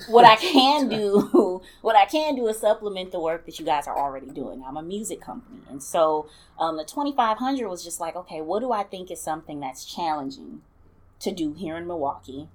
What 0.10 0.26
I 0.26 0.36
can 0.36 0.90
do, 1.00 1.62
what 1.82 1.96
I 1.96 2.06
can 2.06 2.36
do 2.36 2.48
is 2.48 2.60
supplement 2.60 3.12
the 3.12 3.20
work 3.20 3.46
that 3.46 3.60
you 3.60 3.66
guys 3.66 3.88
are 3.88 3.98
already 3.98 4.28
doing. 4.28 4.62
I'm 4.68 4.76
a 4.78 4.84
music 4.84 5.22
company, 5.22 5.62
and 5.70 5.82
so 5.82 6.28
um, 6.60 6.76
the 6.78 6.84
2500 6.84 7.68
was 7.68 7.84
just 7.84 8.00
like, 8.00 8.16
okay, 8.16 8.42
what 8.42 8.60
do 8.60 8.72
I 8.74 8.84
think 8.84 9.10
is 9.10 9.22
something 9.22 9.60
that's 9.62 9.86
challenging 9.86 10.62
to 11.22 11.32
do 11.32 11.54
here 11.54 11.78
in 11.78 11.88
Milwaukee, 11.88 12.50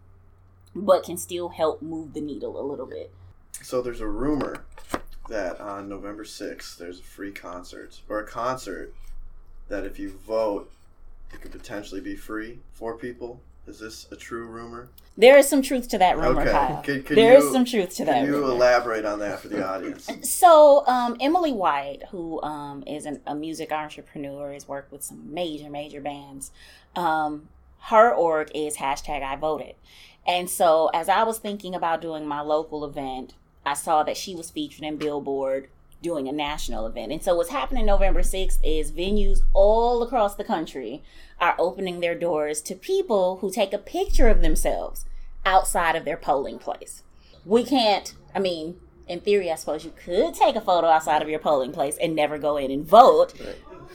but 0.74 1.04
can 1.04 1.16
still 1.16 1.48
help 1.48 1.80
move 1.80 2.12
the 2.12 2.20
needle 2.20 2.60
a 2.60 2.64
little 2.64 2.86
bit. 2.86 3.10
So 3.62 3.80
there's 3.80 4.00
a 4.00 4.06
rumor 4.06 4.64
that 5.28 5.60
on 5.60 5.88
November 5.88 6.24
6th 6.24 6.76
there's 6.76 7.00
a 7.00 7.02
free 7.02 7.32
concert 7.32 8.00
or 8.08 8.20
a 8.20 8.26
concert 8.26 8.92
that 9.68 9.84
if 9.84 9.98
you 9.98 10.10
vote 10.10 10.70
it 11.32 11.40
could 11.40 11.52
potentially 11.52 12.00
be 12.00 12.14
free 12.14 12.58
for 12.74 12.94
people. 12.96 13.40
Is 13.66 13.78
this 13.80 14.06
a 14.12 14.16
true 14.16 14.46
rumor? 14.46 14.88
There 15.16 15.38
is 15.38 15.48
some 15.48 15.62
truth 15.62 15.88
to 15.88 15.98
that 15.98 16.18
rumor, 16.18 16.42
Okay. 16.42 16.50
Kyle. 16.52 16.82
Could- 16.82 17.06
could 17.06 17.16
There 17.16 17.34
is 17.38 17.44
you- 17.44 17.52
some 17.52 17.64
truth 17.64 17.96
to 17.96 18.04
that. 18.04 18.16
Can 18.16 18.26
you 18.26 18.34
rumor. 18.36 18.50
elaborate 18.52 19.04
on 19.06 19.18
that 19.20 19.40
for 19.40 19.48
the 19.48 19.66
audience? 19.66 20.08
So, 20.22 20.86
um, 20.86 21.16
Emily 21.20 21.52
White, 21.52 22.02
who 22.10 22.42
um, 22.42 22.84
is 22.86 23.06
an, 23.06 23.20
a 23.26 23.34
music 23.34 23.72
entrepreneur, 23.72 24.52
has 24.52 24.68
worked 24.68 24.92
with 24.92 25.02
some 25.02 25.32
major, 25.32 25.70
major 25.70 26.00
bands. 26.02 26.50
Um, 26.94 27.48
her 27.84 28.12
org 28.12 28.50
is 28.54 28.76
hashtag 28.76 29.22
I 29.22 29.34
voted. 29.36 29.74
And 30.26 30.48
so, 30.50 30.90
as 30.94 31.08
I 31.08 31.22
was 31.24 31.38
thinking 31.38 31.74
about 31.74 32.00
doing 32.02 32.26
my 32.26 32.42
local 32.42 32.84
event, 32.84 33.32
I 33.66 33.74
saw 33.74 34.02
that 34.02 34.16
she 34.16 34.34
was 34.34 34.50
featured 34.50 34.84
in 34.84 34.96
Billboard 34.96 35.68
doing 36.02 36.28
a 36.28 36.32
national 36.32 36.86
event. 36.86 37.10
And 37.10 37.22
so, 37.22 37.34
what's 37.34 37.50
happening 37.50 37.86
November 37.86 38.20
6th 38.20 38.58
is 38.62 38.92
venues 38.92 39.40
all 39.52 40.02
across 40.02 40.34
the 40.36 40.44
country 40.44 41.02
are 41.40 41.56
opening 41.58 42.00
their 42.00 42.14
doors 42.14 42.60
to 42.62 42.74
people 42.74 43.38
who 43.38 43.50
take 43.50 43.72
a 43.72 43.78
picture 43.78 44.28
of 44.28 44.42
themselves 44.42 45.04
outside 45.44 45.96
of 45.96 46.04
their 46.04 46.16
polling 46.16 46.58
place. 46.58 47.02
We 47.44 47.64
can't, 47.64 48.14
I 48.34 48.38
mean, 48.38 48.78
in 49.08 49.20
theory, 49.20 49.50
I 49.50 49.56
suppose 49.56 49.84
you 49.84 49.92
could 49.96 50.34
take 50.34 50.56
a 50.56 50.60
photo 50.60 50.86
outside 50.88 51.22
of 51.22 51.28
your 51.28 51.38
polling 51.38 51.72
place 51.72 51.96
and 52.00 52.14
never 52.14 52.38
go 52.38 52.56
in 52.56 52.70
and 52.70 52.86
vote, 52.86 53.34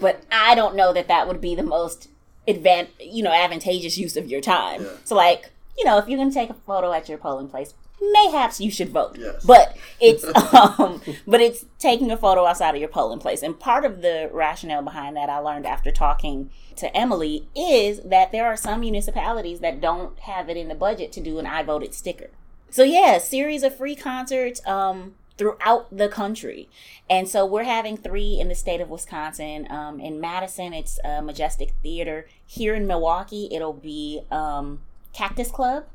but 0.01 0.23
I 0.31 0.55
don't 0.55 0.75
know 0.75 0.93
that 0.93 1.07
that 1.07 1.27
would 1.27 1.41
be 1.41 1.55
the 1.55 1.63
most 1.63 2.09
advan- 2.47 2.89
you 2.99 3.23
know, 3.23 3.31
advantageous 3.31 3.97
use 3.97 4.17
of 4.17 4.29
your 4.29 4.41
time. 4.41 4.83
Yeah. 4.83 4.89
So, 5.03 5.15
like, 5.15 5.51
you 5.77 5.85
know, 5.85 5.97
if 5.97 6.07
you're 6.07 6.17
going 6.17 6.29
to 6.29 6.33
take 6.33 6.49
a 6.49 6.55
photo 6.55 6.91
at 6.91 7.09
your 7.09 7.17
polling 7.17 7.47
place, 7.47 7.73
mayhaps 8.01 8.59
you 8.59 8.71
should 8.71 8.89
vote. 8.89 9.17
Yes. 9.17 9.43
But 9.43 9.75
it's 9.99 10.23
um, 10.53 11.01
but 11.27 11.41
it's 11.41 11.65
taking 11.77 12.11
a 12.11 12.17
photo 12.17 12.45
outside 12.45 12.75
of 12.75 12.79
your 12.79 12.89
polling 12.89 13.19
place. 13.19 13.41
And 13.41 13.59
part 13.59 13.85
of 13.85 14.01
the 14.01 14.29
rationale 14.31 14.81
behind 14.81 15.15
that 15.17 15.29
I 15.29 15.39
learned 15.39 15.65
after 15.65 15.91
talking 15.91 16.49
to 16.77 16.95
Emily 16.95 17.47
is 17.55 18.01
that 18.01 18.31
there 18.31 18.45
are 18.45 18.57
some 18.57 18.81
municipalities 18.81 19.59
that 19.59 19.81
don't 19.81 20.17
have 20.19 20.49
it 20.49 20.57
in 20.57 20.67
the 20.67 20.75
budget 20.75 21.11
to 21.13 21.21
do 21.21 21.39
an 21.39 21.45
I 21.45 21.63
voted 21.63 21.93
sticker. 21.93 22.29
So 22.69 22.83
yeah, 22.83 23.17
series 23.17 23.63
of 23.63 23.75
free 23.75 23.95
concerts 23.95 24.65
um, 24.67 25.15
throughout 25.37 25.95
the 25.95 26.07
country, 26.07 26.69
and 27.09 27.27
so 27.27 27.45
we're 27.45 27.63
having 27.63 27.97
three 27.97 28.39
in 28.39 28.47
the 28.47 28.55
state 28.55 28.79
of 28.79 28.89
Wisconsin. 28.89 29.67
Um, 29.71 29.99
in 29.99 30.21
Madison, 30.21 30.73
it's 30.73 30.99
uh, 31.03 31.21
Majestic 31.21 31.73
Theater. 31.81 32.27
Here 32.45 32.75
in 32.75 32.85
Milwaukee, 32.85 33.49
it'll 33.51 33.73
be 33.73 34.21
um, 34.29 34.81
Cactus 35.13 35.49
Club 35.49 35.85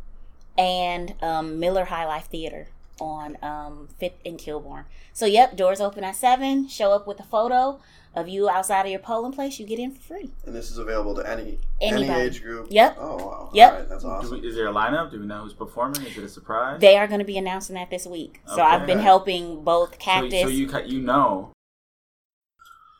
and 0.56 1.14
um, 1.22 1.58
Miller 1.58 1.86
High 1.86 2.06
Life 2.06 2.26
Theater 2.26 2.68
on 3.00 3.36
um, 3.42 3.88
Fifth 3.98 4.18
and 4.24 4.38
Kilbourn. 4.38 4.84
So 5.12 5.26
yep, 5.26 5.56
doors 5.56 5.80
open 5.80 6.04
at 6.04 6.16
seven. 6.16 6.68
Show 6.68 6.92
up 6.92 7.06
with 7.06 7.20
a 7.20 7.24
photo 7.24 7.80
of 8.14 8.28
you 8.28 8.48
outside 8.48 8.82
of 8.82 8.90
your 8.92 9.00
polling 9.00 9.32
place. 9.32 9.58
You 9.58 9.66
get 9.66 9.78
in 9.80 9.90
for 9.90 10.00
free. 10.00 10.30
And 10.46 10.54
this 10.54 10.70
is 10.70 10.78
available 10.78 11.14
to 11.16 11.28
any 11.28 11.58
any 11.80 12.08
age 12.08 12.42
group. 12.42 12.68
Yep. 12.70 12.96
Oh 12.98 13.16
wow. 13.16 13.50
Yep. 13.52 13.72
All 13.72 13.78
right, 13.78 13.88
that's 13.88 14.04
awesome. 14.04 14.40
we, 14.40 14.46
is 14.48 14.54
there 14.54 14.68
a 14.68 14.72
lineup? 14.72 15.10
Do 15.10 15.18
we 15.20 15.26
know 15.26 15.42
who's 15.42 15.52
performing? 15.52 16.02
Is 16.06 16.16
it 16.16 16.24
a 16.24 16.28
surprise? 16.28 16.80
They 16.80 16.96
are 16.96 17.06
going 17.08 17.18
to 17.18 17.24
be 17.26 17.36
announcing 17.38 17.74
that 17.74 17.90
this 17.90 18.06
week. 18.06 18.40
So 18.46 18.54
Okay. 18.54 18.62
I've 18.62 18.86
been 18.86 19.00
helping 19.00 19.64
both 19.64 19.98
Cactus. 19.98 20.42
so 20.42 20.48
you 20.48 20.70
you 20.86 21.00
know. 21.00 21.50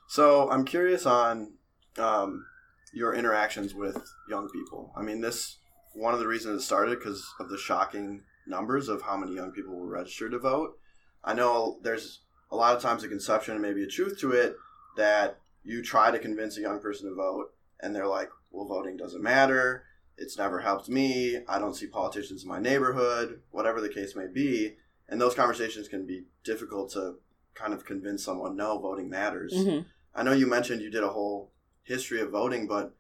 So 0.09 0.51
I'm 0.51 0.65
curious 0.65 1.07
on 1.07 1.55
um, 1.99 2.45
your 2.93 3.15
interactions 3.15 3.75
with 3.75 3.97
young 4.29 4.49
people. 4.49 4.93
I 4.97 5.03
mean, 5.03 5.21
this 5.21 5.57
one 5.95 6.13
of 6.13 6.21
the 6.21 6.27
reasons 6.27 6.63
it 6.63 6.65
started 6.65 6.99
because 6.99 7.25
of 7.41 7.49
the 7.49 7.59
shocking 7.59 8.23
numbers 8.47 8.89
of 8.89 9.03
how 9.03 9.17
many 9.17 9.35
young 9.35 9.53
people 9.53 9.75
were 9.75 9.87
registered 9.87 10.33
to 10.33 10.39
vote. 10.39 10.79
I 11.23 11.33
know 11.35 11.79
there's 11.83 12.21
a 12.51 12.57
lot 12.57 12.77
of 12.77 12.83
times 12.83 13.03
a 13.03 13.09
conception 13.09 13.55
and 13.55 13.63
maybe 13.63 13.83
a 13.83 13.87
truth 13.89 14.19
to 14.19 14.33
it 14.33 14.57
that 14.97 15.39
you 15.63 15.83
try 15.83 16.11
to 16.11 16.19
convince 16.19 16.59
a 16.59 16.61
young 16.61 16.81
person 16.81 17.09
to 17.09 17.15
vote, 17.15 17.55
and 17.81 17.95
they're 17.95 18.07
like, 18.07 18.31
"Well, 18.51 18.67
voting 18.67 18.97
doesn't 18.97 19.23
matter. 19.23 19.85
It's 20.19 20.37
never 20.37 20.61
helped 20.61 20.89
me. 20.89 21.43
I 21.49 21.59
don't 21.59 21.75
see 21.75 21.87
politicians 21.87 22.43
in 22.43 22.49
my 22.49 22.61
neighborhood. 22.61 23.41
Whatever 23.51 23.81
the 23.81 23.89
case 23.89 24.15
may 24.15 24.27
be." 24.27 24.77
And 25.09 25.21
those 25.21 25.35
conversations 25.35 25.89
can 25.89 26.07
be 26.07 26.27
difficult 26.45 26.91
to 26.93 27.19
kind 27.55 27.73
of 27.73 27.85
convince 27.85 28.23
someone, 28.25 28.57
"No, 28.57 28.79
voting 28.79 29.09
matters." 29.09 29.53
Mhm. 29.55 29.87
I 30.15 30.23
know 30.23 30.33
you 30.33 30.47
mentioned 30.47 30.83
you 30.83 30.91
did 30.91 31.03
a 31.03 31.09
whole 31.11 31.51
history 31.83 32.21
of 32.21 32.31
voting, 32.31 32.67
but 32.67 32.95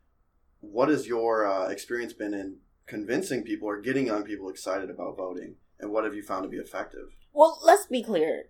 what 0.60 0.88
has 0.88 1.06
your 1.06 1.46
uh, 1.46 1.68
experience 1.68 2.12
been 2.12 2.34
in 2.34 2.60
convincing 2.86 3.42
people 3.42 3.68
or 3.68 3.80
getting 3.80 4.06
young 4.06 4.24
people 4.24 4.48
excited 4.48 4.90
about 4.90 5.16
voting? 5.16 5.56
And 5.80 5.90
what 5.90 6.04
have 6.04 6.14
you 6.14 6.22
found 6.22 6.44
to 6.44 6.48
be 6.48 6.56
effective? 6.56 7.08
Well, 7.32 7.58
let's 7.64 7.86
be 7.86 8.02
clear, 8.02 8.44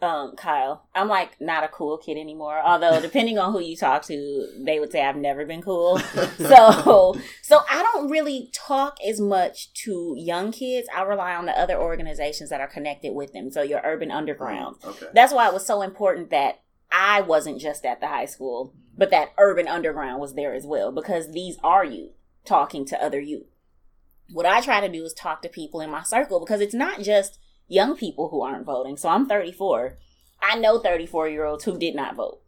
um, 0.00 0.34
Kyle. 0.34 0.88
I'm 0.94 1.08
like 1.08 1.40
not 1.40 1.62
a 1.62 1.68
cool 1.68 1.98
kid 1.98 2.16
anymore. 2.16 2.60
Although, 2.64 3.00
depending 3.02 3.38
on 3.38 3.52
who 3.52 3.60
you 3.60 3.76
talk 3.76 4.02
to, 4.06 4.48
they 4.64 4.80
would 4.80 4.90
say 4.90 5.04
I've 5.04 5.16
never 5.16 5.44
been 5.44 5.62
cool. 5.62 5.98
so, 6.38 7.16
so 7.42 7.60
I 7.70 7.82
don't 7.82 8.10
really 8.10 8.50
talk 8.52 8.96
as 9.06 9.20
much 9.20 9.72
to 9.84 10.14
young 10.16 10.52
kids. 10.52 10.88
I 10.94 11.02
rely 11.02 11.34
on 11.34 11.46
the 11.46 11.58
other 11.58 11.76
organizations 11.78 12.50
that 12.50 12.60
are 12.60 12.68
connected 12.68 13.12
with 13.12 13.32
them. 13.32 13.50
So, 13.50 13.62
your 13.62 13.82
Urban 13.84 14.10
Underground. 14.10 14.76
Okay. 14.84 15.06
That's 15.12 15.34
why 15.34 15.46
it 15.48 15.52
was 15.52 15.66
so 15.66 15.82
important 15.82 16.30
that 16.30 16.62
I 16.90 17.20
wasn't 17.20 17.60
just 17.60 17.84
at 17.84 18.00
the 18.00 18.08
high 18.08 18.26
school, 18.26 18.74
but 18.96 19.10
that 19.10 19.32
Urban 19.38 19.68
Underground 19.68 20.20
was 20.20 20.34
there 20.34 20.54
as 20.54 20.66
well 20.66 20.90
because 20.90 21.32
these 21.32 21.56
are 21.62 21.84
you 21.84 22.10
talking 22.44 22.84
to 22.86 23.02
other 23.02 23.20
youth. 23.20 23.46
What 24.32 24.46
I 24.46 24.60
try 24.60 24.80
to 24.80 24.92
do 24.92 25.04
is 25.04 25.12
talk 25.12 25.42
to 25.42 25.48
people 25.48 25.80
in 25.80 25.90
my 25.90 26.02
circle 26.02 26.40
because 26.40 26.60
it's 26.60 26.74
not 26.74 27.02
just 27.02 27.38
young 27.68 27.96
people 27.96 28.28
who 28.28 28.42
aren't 28.42 28.66
voting. 28.66 28.96
So 28.96 29.08
I'm 29.08 29.26
34. 29.26 29.96
I 30.42 30.56
know 30.56 30.78
34 30.78 31.28
year 31.28 31.44
olds 31.44 31.64
who 31.64 31.78
did 31.78 31.94
not 31.94 32.16
vote. 32.16 32.40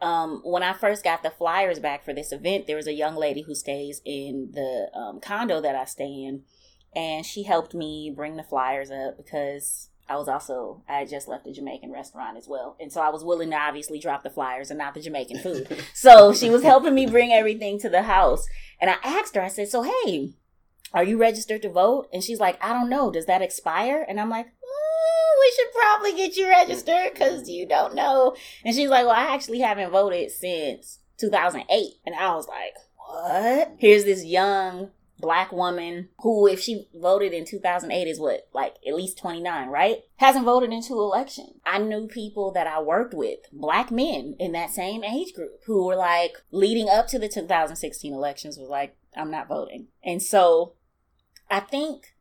Um, 0.00 0.40
when 0.44 0.64
I 0.64 0.72
first 0.72 1.04
got 1.04 1.22
the 1.22 1.30
flyers 1.30 1.78
back 1.78 2.04
for 2.04 2.12
this 2.12 2.32
event, 2.32 2.66
there 2.66 2.76
was 2.76 2.88
a 2.88 2.92
young 2.92 3.14
lady 3.14 3.42
who 3.42 3.54
stays 3.54 4.02
in 4.04 4.50
the 4.52 4.90
um, 4.98 5.20
condo 5.20 5.60
that 5.60 5.76
I 5.76 5.84
stay 5.84 6.24
in, 6.24 6.42
and 6.94 7.24
she 7.24 7.44
helped 7.44 7.72
me 7.72 8.12
bring 8.14 8.36
the 8.36 8.42
flyers 8.42 8.90
up 8.90 9.16
because 9.16 9.90
I 10.08 10.16
was 10.16 10.26
also 10.26 10.82
I 10.88 10.98
had 10.98 11.08
just 11.08 11.28
left 11.28 11.46
a 11.46 11.52
Jamaican 11.52 11.92
restaurant 11.92 12.36
as 12.36 12.48
well, 12.48 12.76
and 12.80 12.92
so 12.92 13.00
I 13.00 13.10
was 13.10 13.22
willing 13.22 13.50
to 13.50 13.56
obviously 13.56 14.00
drop 14.00 14.24
the 14.24 14.30
flyers 14.30 14.70
and 14.70 14.78
not 14.78 14.94
the 14.94 15.00
Jamaican 15.00 15.38
food. 15.38 15.84
so 15.94 16.34
she 16.34 16.50
was 16.50 16.64
helping 16.64 16.96
me 16.96 17.06
bring 17.06 17.32
everything 17.32 17.78
to 17.78 17.88
the 17.88 18.02
house, 18.02 18.44
and 18.80 18.90
I 18.90 18.96
asked 19.04 19.36
her, 19.36 19.42
I 19.42 19.48
said, 19.48 19.68
"So 19.68 19.82
hey, 19.82 20.32
are 20.94 21.04
you 21.04 21.18
registered 21.18 21.62
to 21.62 21.70
vote?" 21.70 22.08
And 22.12 22.22
she's 22.22 22.40
like, 22.40 22.62
"I 22.64 22.72
don't 22.72 22.90
know. 22.90 23.10
Does 23.10 23.26
that 23.26 23.42
expire?" 23.42 24.04
And 24.08 24.20
I'm 24.20 24.30
like, 24.30 24.46
"Mm, 24.46 25.40
"We 25.40 25.52
should 25.56 25.72
probably 25.72 26.12
get 26.12 26.36
you 26.36 26.48
registered 26.48 27.12
because 27.12 27.48
you 27.48 27.66
don't 27.66 27.94
know." 27.94 28.36
And 28.64 28.74
she's 28.74 28.90
like, 28.90 29.06
"Well, 29.06 29.14
I 29.14 29.34
actually 29.34 29.60
haven't 29.60 29.90
voted 29.90 30.30
since 30.30 31.00
2008," 31.18 31.94
and 32.06 32.14
I 32.14 32.34
was 32.34 32.48
like, 32.48 32.74
"What?" 32.96 33.74
Here's 33.78 34.04
this 34.04 34.24
young 34.24 34.90
black 35.22 35.52
woman 35.52 36.08
who 36.18 36.48
if 36.48 36.60
she 36.60 36.88
voted 36.92 37.32
in 37.32 37.46
2008 37.46 38.08
is 38.08 38.18
what 38.18 38.48
like 38.52 38.74
at 38.86 38.92
least 38.92 39.16
29 39.18 39.68
right 39.68 39.98
hasn't 40.16 40.44
voted 40.44 40.72
in 40.72 40.82
two 40.82 40.98
elections 40.98 41.60
i 41.64 41.78
knew 41.78 42.08
people 42.08 42.50
that 42.50 42.66
i 42.66 42.80
worked 42.82 43.14
with 43.14 43.38
black 43.52 43.92
men 43.92 44.34
in 44.40 44.50
that 44.50 44.68
same 44.68 45.04
age 45.04 45.32
group 45.32 45.60
who 45.66 45.86
were 45.86 45.94
like 45.94 46.32
leading 46.50 46.88
up 46.88 47.06
to 47.06 47.20
the 47.20 47.28
2016 47.28 48.12
elections 48.12 48.58
was 48.58 48.68
like 48.68 48.96
i'm 49.16 49.30
not 49.30 49.46
voting 49.46 49.86
and 50.04 50.20
so 50.20 50.72
i 51.52 51.60
think 51.60 52.14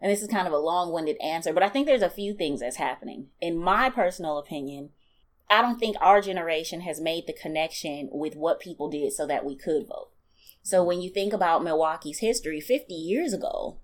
and 0.00 0.12
this 0.12 0.22
is 0.22 0.28
kind 0.28 0.46
of 0.46 0.52
a 0.52 0.58
long-winded 0.58 1.16
answer 1.20 1.52
but 1.52 1.62
i 1.62 1.68
think 1.68 1.86
there's 1.86 2.02
a 2.02 2.10
few 2.10 2.34
things 2.34 2.60
that's 2.60 2.76
happening 2.76 3.28
in 3.40 3.58
my 3.58 3.90
personal 3.90 4.38
opinion 4.38 4.90
i 5.50 5.60
don't 5.60 5.78
think 5.78 5.96
our 6.00 6.20
generation 6.20 6.82
has 6.82 7.00
made 7.00 7.26
the 7.26 7.32
connection 7.32 8.08
with 8.12 8.36
what 8.36 8.60
people 8.60 8.88
did 8.88 9.12
so 9.12 9.26
that 9.26 9.44
we 9.44 9.56
could 9.56 9.86
vote 9.86 10.10
so 10.66 10.82
when 10.82 11.00
you 11.00 11.10
think 11.10 11.32
about 11.32 11.62
Milwaukee's 11.62 12.18
history 12.18 12.60
50 12.60 12.92
years 12.92 13.32
ago, 13.32 13.78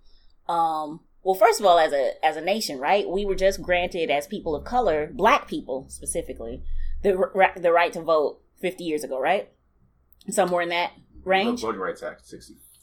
um, 0.48 0.98
well, 1.22 1.36
first 1.36 1.60
of 1.60 1.66
all, 1.66 1.78
as 1.78 1.92
a 1.92 2.14
as 2.26 2.36
a 2.36 2.40
nation, 2.40 2.80
right? 2.80 3.08
We 3.08 3.24
were 3.24 3.36
just 3.36 3.62
granted, 3.62 4.10
as 4.10 4.26
people 4.26 4.56
of 4.56 4.64
color, 4.64 5.08
black 5.12 5.46
people 5.46 5.86
specifically, 5.88 6.64
the 7.04 7.16
r- 7.16 7.52
the 7.56 7.70
right 7.70 7.92
to 7.92 8.00
vote 8.00 8.40
50 8.60 8.82
years 8.82 9.04
ago, 9.04 9.20
right? 9.20 9.48
Somewhere 10.28 10.62
in 10.62 10.70
that 10.70 10.90
range. 11.24 11.60
The 11.60 11.68
Voting 11.68 11.80
Rights 11.80 12.02
Act, 12.02 12.26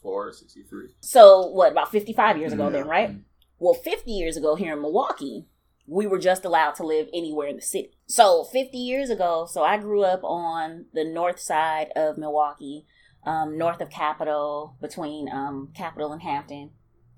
64, 0.00 0.32
63. 0.32 0.88
So 1.00 1.46
what? 1.48 1.72
About 1.72 1.90
55 1.90 2.38
years 2.38 2.52
ago, 2.52 2.64
Yeah. 2.64 2.70
then, 2.70 2.88
right? 2.88 3.16
Well, 3.58 3.74
50 3.74 4.10
years 4.10 4.36
ago 4.36 4.54
here 4.54 4.72
in 4.72 4.80
Milwaukee, 4.80 5.46
we 5.86 6.06
were 6.06 6.18
just 6.18 6.44
allowed 6.44 6.74
to 6.76 6.86
live 6.86 7.08
anywhere 7.12 7.48
in 7.48 7.56
the 7.56 7.62
city. 7.62 7.90
So 8.06 8.44
50 8.44 8.78
years 8.78 9.10
ago, 9.10 9.46
so 9.50 9.62
I 9.62 9.76
grew 9.76 10.02
up 10.02 10.20
on 10.24 10.86
the 10.94 11.04
north 11.04 11.38
side 11.40 11.88
of 11.96 12.16
Milwaukee, 12.16 12.86
um, 13.24 13.58
north 13.58 13.80
of 13.80 13.90
Capitol, 13.90 14.76
between 14.80 15.28
um, 15.30 15.72
Capitol 15.74 16.12
and 16.12 16.22
Hampton. 16.22 16.70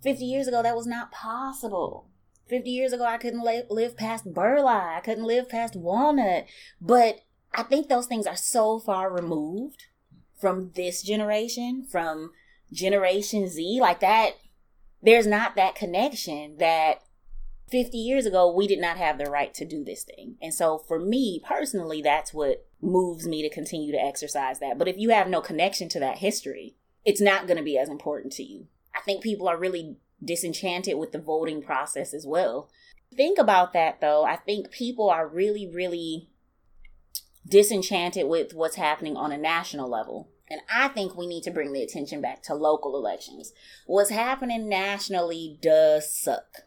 50 0.02 0.24
years 0.24 0.48
ago, 0.48 0.62
that 0.62 0.74
was 0.76 0.86
not 0.86 1.12
possible. 1.12 2.08
50 2.48 2.68
years 2.70 2.92
ago, 2.92 3.04
I 3.04 3.18
couldn't 3.18 3.44
li- 3.44 3.62
live 3.70 3.96
past 3.96 4.32
Burleigh. 4.34 4.96
I 4.96 5.00
couldn't 5.04 5.24
live 5.24 5.48
past 5.48 5.76
Walnut. 5.76 6.46
But 6.80 7.20
I 7.54 7.62
think 7.62 7.88
those 7.88 8.06
things 8.06 8.26
are 8.26 8.34
so 8.36 8.80
far 8.80 9.12
removed 9.12 9.84
from 10.40 10.72
this 10.74 11.02
generation, 11.02 11.86
from 11.88 12.32
Generation 12.72 13.48
Z, 13.48 13.78
like 13.80 14.00
that. 14.00 14.32
There's 15.02 15.26
not 15.26 15.56
that 15.56 15.74
connection 15.74 16.56
that 16.58 17.02
50 17.70 17.96
years 17.96 18.26
ago 18.26 18.52
we 18.52 18.66
did 18.66 18.80
not 18.80 18.98
have 18.98 19.18
the 19.18 19.30
right 19.30 19.52
to 19.54 19.64
do 19.64 19.82
this 19.84 20.04
thing. 20.04 20.36
And 20.42 20.52
so 20.52 20.78
for 20.78 20.98
me 20.98 21.40
personally, 21.46 22.02
that's 22.02 22.32
what 22.32 22.66
moves 22.80 23.26
me 23.26 23.42
to 23.42 23.54
continue 23.54 23.92
to 23.92 24.02
exercise 24.02 24.58
that. 24.60 24.78
But 24.78 24.88
if 24.88 24.98
you 24.98 25.10
have 25.10 25.28
no 25.28 25.40
connection 25.40 25.88
to 25.90 26.00
that 26.00 26.18
history, 26.18 26.76
it's 27.04 27.20
not 27.20 27.46
going 27.46 27.56
to 27.56 27.62
be 27.62 27.78
as 27.78 27.88
important 27.88 28.32
to 28.34 28.42
you. 28.42 28.66
I 28.94 29.00
think 29.00 29.22
people 29.22 29.48
are 29.48 29.58
really 29.58 29.96
disenchanted 30.24 30.98
with 30.98 31.12
the 31.12 31.18
voting 31.18 31.62
process 31.62 32.14
as 32.14 32.26
well. 32.26 32.68
Think 33.16 33.38
about 33.38 33.72
that 33.72 34.00
though. 34.00 34.24
I 34.24 34.36
think 34.36 34.70
people 34.70 35.10
are 35.10 35.26
really, 35.26 35.66
really 35.66 36.28
disenchanted 37.48 38.28
with 38.28 38.54
what's 38.54 38.76
happening 38.76 39.16
on 39.16 39.32
a 39.32 39.38
national 39.38 39.88
level. 39.88 40.28
And 40.52 40.60
I 40.70 40.88
think 40.88 41.16
we 41.16 41.26
need 41.26 41.44
to 41.44 41.50
bring 41.50 41.72
the 41.72 41.82
attention 41.82 42.20
back 42.20 42.42
to 42.42 42.54
local 42.54 42.94
elections. 42.94 43.54
What's 43.86 44.10
happening 44.10 44.68
nationally 44.68 45.58
does 45.62 46.14
suck. 46.14 46.66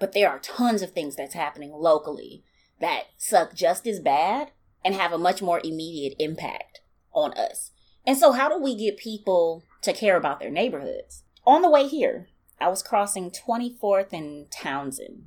But 0.00 0.10
there 0.10 0.28
are 0.28 0.40
tons 0.40 0.82
of 0.82 0.90
things 0.90 1.14
that's 1.14 1.34
happening 1.34 1.70
locally 1.70 2.42
that 2.80 3.04
suck 3.16 3.54
just 3.54 3.86
as 3.86 4.00
bad 4.00 4.50
and 4.84 4.92
have 4.92 5.12
a 5.12 5.18
much 5.18 5.40
more 5.40 5.60
immediate 5.62 6.16
impact 6.18 6.80
on 7.12 7.32
us. 7.34 7.70
And 8.04 8.18
so, 8.18 8.32
how 8.32 8.48
do 8.48 8.60
we 8.60 8.74
get 8.74 8.96
people 8.96 9.62
to 9.82 9.92
care 9.92 10.16
about 10.16 10.40
their 10.40 10.50
neighborhoods? 10.50 11.22
On 11.46 11.62
the 11.62 11.70
way 11.70 11.86
here, 11.86 12.26
I 12.60 12.66
was 12.66 12.82
crossing 12.82 13.30
24th 13.30 14.12
and 14.12 14.50
Townsend 14.50 15.26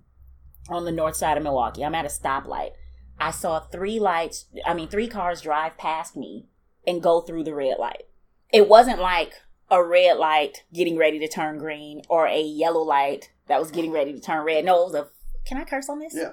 on 0.67 0.83
the 0.83 0.91
north 0.91 1.15
side 1.15 1.37
of 1.37 1.43
Milwaukee. 1.43 1.85
I'm 1.85 1.95
at 1.95 2.03
a 2.03 2.09
stoplight. 2.09 2.71
I 3.17 3.31
saw 3.31 3.61
three 3.61 3.99
lights, 3.99 4.47
I 4.65 4.73
mean, 4.73 4.89
three 4.89 5.07
cars 5.07 5.41
drive 5.41 5.77
past 5.77 6.17
me 6.17 6.48
and 6.85 7.03
go 7.03 7.21
through 7.21 7.43
the 7.43 7.53
red 7.53 7.77
light. 7.79 8.03
It 8.51 8.67
wasn't 8.67 8.99
like 8.99 9.33
a 9.69 9.83
red 9.83 10.17
light 10.17 10.63
getting 10.73 10.97
ready 10.97 11.19
to 11.19 11.27
turn 11.27 11.57
green 11.57 12.01
or 12.09 12.25
a 12.27 12.41
yellow 12.41 12.81
light 12.81 13.31
that 13.47 13.59
was 13.59 13.71
getting 13.71 13.91
ready 13.91 14.13
to 14.13 14.19
turn 14.19 14.45
red. 14.45 14.65
No, 14.65 14.81
it 14.81 14.85
was 14.85 14.95
a, 14.95 15.07
can 15.45 15.57
I 15.57 15.63
curse 15.63 15.89
on 15.89 15.99
this? 15.99 16.15
Yeah. 16.15 16.31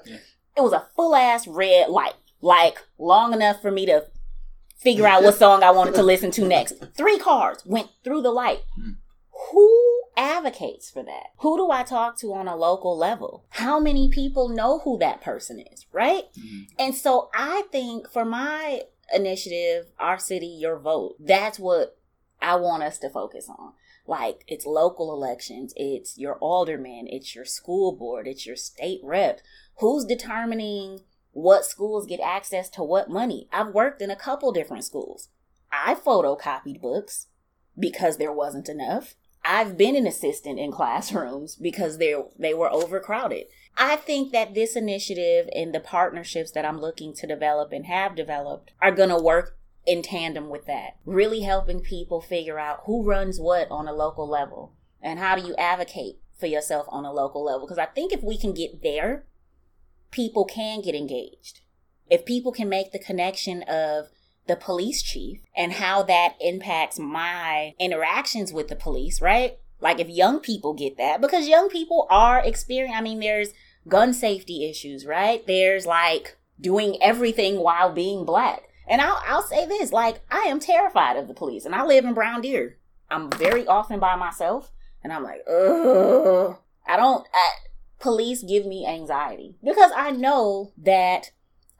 It 0.56 0.62
was 0.62 0.72
a 0.72 0.86
full 0.94 1.14
ass 1.14 1.46
red 1.46 1.90
light, 1.90 2.14
like 2.40 2.78
long 2.98 3.32
enough 3.32 3.60
for 3.60 3.70
me 3.70 3.86
to 3.86 4.06
figure 4.76 5.06
out 5.06 5.22
what 5.24 5.34
song 5.34 5.62
I 5.62 5.70
wanted 5.70 5.94
to 5.96 6.02
listen 6.02 6.30
to 6.32 6.46
next. 6.46 6.74
Three 6.96 7.18
cars 7.18 7.62
went 7.66 7.88
through 8.04 8.22
the 8.22 8.30
light. 8.30 8.60
Hmm. 8.74 8.92
Who 9.52 10.02
advocates 10.16 10.90
for 10.90 11.02
that? 11.02 11.26
Who 11.38 11.58
do 11.58 11.70
I 11.70 11.82
talk 11.82 12.18
to 12.20 12.32
on 12.32 12.48
a 12.48 12.56
local 12.56 12.96
level? 12.96 13.44
How 13.50 13.78
many 13.78 14.08
people 14.08 14.48
know 14.48 14.78
who 14.80 14.98
that 14.98 15.20
person 15.20 15.60
is, 15.60 15.84
right? 15.92 16.24
Hmm. 16.38 16.60
And 16.78 16.94
so 16.94 17.28
I 17.34 17.64
think 17.70 18.10
for 18.10 18.24
my 18.24 18.82
initiative, 19.12 19.86
Our 19.98 20.18
City, 20.18 20.46
Your 20.46 20.78
Vote, 20.78 21.16
that's 21.18 21.58
what 21.58 21.98
I 22.40 22.56
want 22.56 22.82
us 22.82 22.98
to 22.98 23.10
focus 23.10 23.48
on. 23.48 23.72
Like 24.06 24.44
it's 24.46 24.66
local 24.66 25.12
elections, 25.12 25.72
it's 25.76 26.16
your 26.16 26.36
alderman, 26.36 27.08
it's 27.08 27.34
your 27.34 27.44
school 27.44 27.92
board, 27.92 28.28
it's 28.28 28.46
your 28.46 28.56
state 28.56 29.00
rep. 29.02 29.40
Who's 29.78 30.04
determining 30.04 31.00
what 31.32 31.64
schools 31.64 32.06
get 32.06 32.20
access 32.20 32.68
to 32.70 32.82
what 32.82 33.10
money? 33.10 33.48
I've 33.52 33.74
worked 33.74 34.00
in 34.00 34.10
a 34.10 34.16
couple 34.16 34.52
different 34.52 34.84
schools. 34.84 35.28
I 35.72 35.94
photocopied 35.94 36.80
books 36.80 37.26
because 37.78 38.16
there 38.16 38.32
wasn't 38.32 38.68
enough. 38.68 39.14
I've 39.44 39.76
been 39.76 39.96
an 39.96 40.06
assistant 40.06 40.58
in 40.58 40.72
classrooms 40.72 41.56
because 41.56 41.98
they 41.98 42.14
they 42.38 42.54
were 42.54 42.70
overcrowded. 42.70 43.46
I 43.76 43.96
think 43.96 44.32
that 44.32 44.54
this 44.54 44.74
initiative 44.74 45.48
and 45.54 45.74
the 45.74 45.80
partnerships 45.80 46.50
that 46.52 46.64
I'm 46.64 46.80
looking 46.80 47.12
to 47.14 47.26
develop 47.26 47.72
and 47.72 47.86
have 47.86 48.16
developed 48.16 48.72
are 48.80 48.90
going 48.90 49.10
to 49.10 49.22
work 49.22 49.58
in 49.86 50.02
tandem 50.02 50.48
with 50.48 50.66
that. 50.66 50.96
Really 51.04 51.42
helping 51.42 51.80
people 51.80 52.20
figure 52.20 52.58
out 52.58 52.82
who 52.86 53.04
runs 53.04 53.38
what 53.38 53.70
on 53.70 53.86
a 53.86 53.92
local 53.92 54.28
level 54.28 54.72
and 55.02 55.18
how 55.18 55.36
do 55.36 55.46
you 55.46 55.54
advocate 55.56 56.18
for 56.38 56.46
yourself 56.46 56.86
on 56.88 57.04
a 57.04 57.12
local 57.12 57.44
level 57.44 57.66
because 57.66 57.78
I 57.78 57.86
think 57.86 58.12
if 58.12 58.22
we 58.22 58.38
can 58.38 58.52
get 58.52 58.82
there, 58.82 59.24
people 60.10 60.44
can 60.44 60.80
get 60.80 60.94
engaged. 60.94 61.60
If 62.08 62.24
people 62.24 62.52
can 62.52 62.68
make 62.68 62.92
the 62.92 62.98
connection 62.98 63.62
of 63.62 64.06
the 64.46 64.56
police 64.56 65.02
chief 65.02 65.40
and 65.56 65.72
how 65.72 66.02
that 66.04 66.36
impacts 66.40 66.98
my 66.98 67.74
interactions 67.78 68.52
with 68.52 68.68
the 68.68 68.76
police, 68.76 69.20
right? 69.20 69.58
Like 69.80 70.00
if 70.00 70.08
young 70.08 70.40
people 70.40 70.74
get 70.74 70.96
that, 70.96 71.20
because 71.20 71.48
young 71.48 71.68
people 71.68 72.06
are 72.10 72.40
experiencing, 72.40 72.96
I 72.96 73.02
mean, 73.02 73.20
there's 73.20 73.52
gun 73.88 74.12
safety 74.12 74.68
issues, 74.68 75.06
right? 75.06 75.46
There's 75.46 75.86
like 75.86 76.36
doing 76.60 76.96
everything 77.02 77.58
while 77.58 77.92
being 77.92 78.24
black. 78.24 78.62
And 78.88 79.00
I'll, 79.00 79.20
I'll 79.26 79.42
say 79.42 79.66
this, 79.66 79.92
like, 79.92 80.20
I 80.30 80.42
am 80.42 80.60
terrified 80.60 81.16
of 81.16 81.28
the 81.28 81.34
police 81.34 81.64
and 81.64 81.74
I 81.74 81.84
live 81.84 82.04
in 82.04 82.14
Brown 82.14 82.40
Deer. 82.40 82.78
I'm 83.10 83.30
very 83.30 83.66
often 83.66 83.98
by 84.00 84.16
myself 84.16 84.72
and 85.02 85.12
I'm 85.12 85.22
like, 85.22 85.42
ugh. 85.48 86.56
I 86.86 86.96
don't, 86.96 87.26
I, 87.34 87.50
police 87.98 88.42
give 88.42 88.64
me 88.64 88.86
anxiety 88.86 89.56
because 89.62 89.90
I 89.94 90.12
know 90.12 90.72
that 90.78 91.32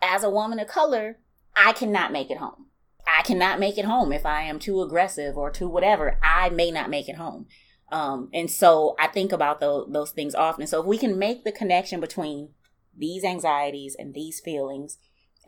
as 0.03 0.25
a 0.25 0.31
woman 0.31 0.59
of 0.59 0.67
color, 0.69 1.19
I 1.55 1.73
cannot 1.73 2.13
make 2.13 2.31
it 2.31 2.39
home. 2.39 2.67
I 3.07 3.23
cannot 3.23 3.61
make 3.61 3.79
it 3.79 3.85
home 3.85 4.13
if 4.13 4.27
I 4.27 4.43
am 4.43 4.59
too 4.59 4.83
aggressive 4.83 5.39
or 5.39 5.51
too 5.51 5.69
whatever. 5.69 6.19
I 6.23 6.51
may 6.51 6.71
not 6.71 6.91
make 6.91 7.09
it 7.09 7.17
home. 7.17 7.47
Um, 7.91 8.31
and 8.33 8.51
so 8.51 8.97
I 8.99 9.07
think 9.07 9.33
about 9.33 9.61
those, 9.61 9.89
those 9.91 10.11
things 10.11 10.35
often. 10.35 10.67
So 10.67 10.81
if 10.81 10.87
we 10.87 10.99
can 10.99 11.19
make 11.19 11.45
the 11.45 11.53
connection 11.53 12.01
between 12.01 12.51
these 12.97 13.25
anxieties 13.25 13.95
and 13.99 14.15
these 14.15 14.41
feelings, 14.41 14.99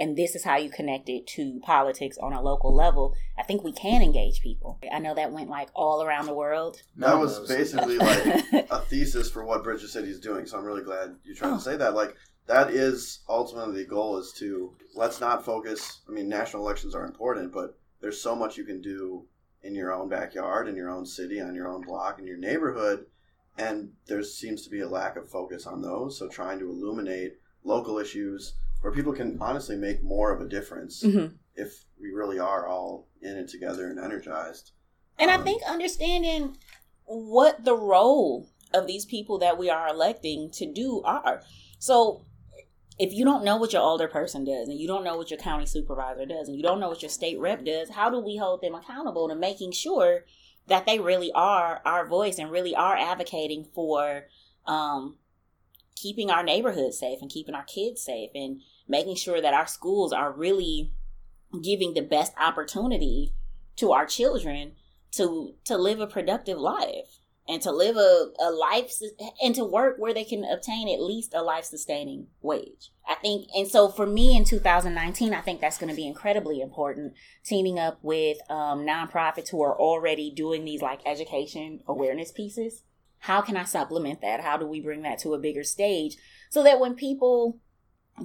and 0.01 0.17
this 0.17 0.37
is 0.37 0.45
how 0.45 0.57
you 0.57 0.71
connect 0.71 1.09
it 1.09 1.27
to 1.27 1.61
politics 1.65 2.17
on 2.19 2.33
a 2.33 2.41
local 2.41 2.73
level, 2.73 3.17
I 3.37 3.43
think 3.43 3.65
we 3.65 3.73
can 3.73 4.01
engage 4.03 4.41
people. 4.41 4.79
I 4.93 5.01
know 5.01 5.15
that 5.15 5.33
went 5.33 5.51
like 5.51 5.71
all 5.75 6.03
around 6.03 6.27
the 6.27 6.35
world. 6.35 6.83
That 6.97 7.19
was 7.19 7.41
basically 7.49 7.99
like 7.99 8.45
a 8.71 8.81
thesis 8.81 9.31
for 9.31 9.45
what 9.45 9.65
Bridge 9.65 9.83
the 9.83 9.89
City 9.89 10.09
is 10.09 10.21
doing. 10.21 10.47
So 10.47 10.57
I'm 10.57 10.65
really 10.65 10.85
glad 10.85 11.17
you're 11.25 11.35
trying 11.35 11.57
to 11.57 11.63
say 11.63 11.77
that. 11.77 11.95
Like 11.95 12.15
that 12.47 12.71
is 12.71 13.21
ultimately 13.29 13.83
the 13.83 13.89
goal 13.89 14.19
is 14.19 14.33
to 14.39 14.75
let's 14.95 15.21
not 15.21 15.45
focus. 15.45 16.01
I 16.09 16.13
mean, 16.13 16.29
national 16.29 16.63
elections 16.63 16.95
are 16.95 17.05
important, 17.05 17.53
but 17.53 17.77
there's 18.01 18.21
so 18.21 18.37
much 18.37 18.57
you 18.57 18.65
can 18.65 18.81
do 18.81 19.27
in 19.63 19.75
your 19.75 19.93
own 19.93 20.09
backyard, 20.09 20.69
in 20.69 20.77
your 20.77 20.91
own 20.91 21.05
city, 21.05 21.41
on 21.41 21.55
your 21.55 21.69
own 21.69 21.83
block, 21.83 22.19
in 22.19 22.27
your 22.27 22.37
neighborhood, 22.39 23.07
and 23.57 23.93
there 24.07 24.23
seems 24.23 24.63
to 24.65 24.71
be 24.71 24.81
a 24.81 24.89
lack 24.89 25.17
of 25.17 25.29
focus 25.29 25.67
on 25.67 25.83
those. 25.83 26.19
So 26.19 26.29
trying 26.29 26.59
to 26.61 26.71
illuminate 26.71 27.35
local 27.65 27.99
issues 27.99 28.55
where 28.81 28.93
people 28.93 29.13
can 29.13 29.37
honestly 29.41 29.77
make 29.77 30.03
more 30.03 30.33
of 30.33 30.41
a 30.41 30.49
difference 30.49 31.03
Mhm. 31.03 31.35
if 31.57 31.85
we 32.01 32.13
really 32.13 32.39
are 32.39 32.67
all 32.67 33.09
in 33.21 33.37
it 33.37 33.49
together 33.49 33.89
and 33.91 33.99
energized. 33.99 34.71
And 35.19 35.31
I 35.31 35.35
Um, 35.35 35.43
think 35.45 35.63
understanding 35.65 36.57
what 37.05 37.65
the 37.65 37.75
role 37.75 38.49
of 38.73 38.87
these 38.87 39.05
people 39.05 39.39
that 39.39 39.59
we 39.59 39.69
are 39.69 39.89
electing 39.89 40.51
to 40.53 40.73
do 40.73 41.03
are. 41.03 41.43
So 41.81 42.25
if 42.99 43.13
you 43.13 43.25
don't 43.25 43.45
know 43.45 43.57
what 43.57 43.73
your 43.73 43.83
alderperson 43.83 44.45
does 44.45 44.69
and 44.69 44.79
you 44.79 44.89
don't 44.89 45.05
know 45.05 45.17
what 45.17 45.31
your 45.31 45.39
county 45.39 45.67
supervisor 45.67 46.27
does 46.27 46.49
and 46.49 46.57
you 46.57 46.63
don't 46.63 46.81
know 46.81 46.89
what 46.89 47.03
your 47.03 47.09
state 47.09 47.39
rep 47.39 47.65
does, 47.65 47.91
how 47.91 48.11
do 48.11 48.19
we 48.19 48.37
hold 48.37 48.61
them 48.61 48.75
accountable 48.75 49.29
to 49.29 49.35
making 49.35 49.73
sure 49.73 50.25
that 50.67 50.85
they 50.85 50.99
really 50.99 51.31
are 51.35 51.81
our 51.85 52.07
voice 52.07 52.39
and 52.39 52.51
really 52.51 52.75
are 52.75 52.97
advocating 52.97 53.65
for 53.65 54.25
um, 54.67 55.17
keeping 55.97 56.31
our 56.31 56.43
neighborhoods 56.43 56.99
safe 56.99 57.21
and 57.23 57.31
keeping 57.31 57.55
our 57.55 57.65
kids 57.65 58.03
safe 58.03 58.31
and 58.35 58.61
making 58.87 59.17
sure 59.17 59.41
that 59.41 59.55
our 59.55 59.67
schools 59.67 60.13
are 60.13 60.33
really 60.33 60.93
giving 61.63 61.95
the 61.95 62.03
best 62.03 62.33
opportunity 62.39 63.33
to 63.77 63.93
our 63.93 64.07
children 64.07 64.73
to 65.13 65.55
to 65.65 65.79
live 65.79 66.01
a 66.01 66.07
productive 66.07 66.59
life 66.59 67.18
and 67.49 67.63
to 67.63 67.73
live 67.73 67.97
a, 67.97 68.27
a 68.41 68.51
life 68.51 68.93
and 69.43 69.55
to 69.55 69.65
work 69.65 69.97
where 69.99 70.13
they 70.13 70.25
can 70.25 70.45
obtain 70.45 70.89
at 70.89 71.01
least 71.01 71.33
a 71.35 71.43
life 71.43 71.65
sustaining 71.65 72.27
wage 72.43 72.91
i 73.09 73.15
think 73.15 73.49
and 73.55 73.67
so 73.67 73.89
for 73.89 74.07
me 74.07 74.37
in 74.37 74.45
2019 74.45 75.33
i 75.33 75.41
think 75.41 75.61
that's 75.61 75.79
going 75.79 75.91
to 75.91 75.97
be 75.97 76.07
incredibly 76.07 76.61
important 76.61 77.15
teaming 77.45 77.79
up 77.79 77.99
with 78.03 78.39
um, 78.51 78.87
nonprofits 78.87 79.49
who 79.49 79.63
are 79.63 79.79
already 79.79 80.31
doing 80.31 80.65
these 80.65 80.83
like 80.83 81.01
education 81.07 81.81
awareness 81.87 82.31
pieces 82.31 82.83
how 83.21 83.41
can 83.41 83.57
I 83.57 83.65
supplement 83.65 84.21
that? 84.21 84.41
How 84.41 84.57
do 84.57 84.67
we 84.67 84.81
bring 84.81 85.03
that 85.03 85.19
to 85.21 85.35
a 85.35 85.39
bigger 85.39 85.65
stage 85.65 86.17
so 86.51 86.63
that 86.63 86.81
when 86.81 86.95
people 86.95 87.59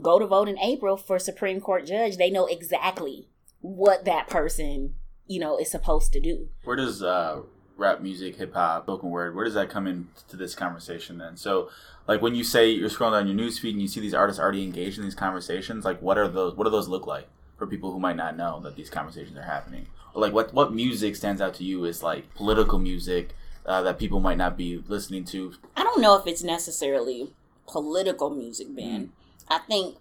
go 0.02 0.20
to 0.20 0.28
vote 0.28 0.48
in 0.48 0.60
April 0.60 0.98
for 0.98 1.20
Supreme 1.20 1.60
Court 1.60 1.86
judge, 1.86 2.18
they 2.18 2.30
know 2.30 2.46
exactly 2.46 3.30
what 3.60 4.06
that 4.06 4.30
person, 4.30 4.96
you 5.26 5.40
know, 5.40 5.58
is 5.58 5.72
supposed 5.72 6.14
to 6.14 6.20
do. 6.20 6.50
Where 6.64 6.76
does 6.76 7.02
uh, 7.02 7.42
rap 7.78 8.02
music, 8.02 8.36
hip 8.36 8.54
hop, 8.54 8.84
spoken 8.84 9.10
word, 9.10 9.36
where 9.36 9.46
does 9.46 9.54
that 9.54 9.70
come 9.70 9.88
into 9.88 10.38
this 10.38 10.56
conversation 10.56 11.18
then? 11.18 11.38
So, 11.38 11.70
like 12.08 12.22
when 12.22 12.36
you 12.36 12.44
say 12.44 12.70
you're 12.70 12.90
scrolling 12.90 13.20
down 13.20 13.28
your 13.28 13.38
newsfeed 13.38 13.72
and 13.72 13.82
you 13.82 13.88
see 13.88 14.00
these 14.00 14.14
artists 14.14 14.40
already 14.40 14.64
engaged 14.64 14.98
in 14.98 15.04
these 15.04 15.16
conversations, 15.16 15.86
like 15.86 16.02
what 16.02 16.18
are 16.18 16.28
those? 16.28 16.56
What 16.56 16.66
do 16.66 16.70
those 16.70 16.88
look 16.88 17.08
like 17.08 17.28
for 17.58 17.68
people 17.68 17.92
who 17.92 18.00
might 18.00 18.16
not 18.16 18.38
know 18.38 18.60
that 18.62 18.76
these 18.76 18.90
conversations 18.90 19.38
are 19.38 19.44
happening? 19.44 19.88
Or 20.14 20.22
like 20.22 20.34
what 20.34 20.54
what 20.54 20.74
music 20.74 21.16
stands 21.16 21.42
out 21.42 21.54
to 21.56 21.64
you 21.64 21.86
is 21.86 22.04
like 22.04 22.34
political 22.36 22.80
music 22.80 23.30
uh, 23.66 23.82
that 23.84 24.00
people 24.00 24.20
might 24.20 24.38
not 24.38 24.58
be 24.58 24.84
listening 24.88 25.26
to? 25.26 25.54
I 25.76 25.84
don't 25.84 26.02
know 26.02 26.16
if 26.18 26.28
it's 26.28 26.44
necessarily 26.44 27.34
political 27.68 28.30
music, 28.30 28.76
Ben. 28.76 29.12
I 29.48 29.60
think 29.60 29.98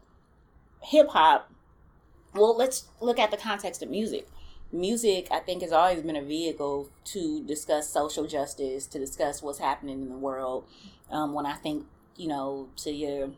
hip 0.82 1.08
hop. 1.08 1.50
Well, 2.34 2.56
let's 2.56 2.84
look 3.00 3.18
at 3.18 3.30
the 3.30 3.36
context 3.36 3.82
of 3.82 3.90
music. 3.90 4.26
Music, 4.72 5.28
I 5.30 5.40
think, 5.40 5.60
has 5.60 5.70
always 5.70 6.02
been 6.02 6.16
a 6.16 6.22
vehicle 6.22 6.88
to 7.04 7.44
discuss 7.44 7.90
social 7.90 8.26
justice, 8.26 8.86
to 8.86 8.98
discuss 8.98 9.42
what's 9.42 9.58
happening 9.58 10.00
in 10.00 10.08
the 10.08 10.16
world. 10.16 10.64
Um, 11.10 11.34
when 11.34 11.44
I 11.44 11.54
think, 11.54 11.86
you 12.16 12.26
know, 12.26 12.68
to 12.78 12.90
your 12.90 13.30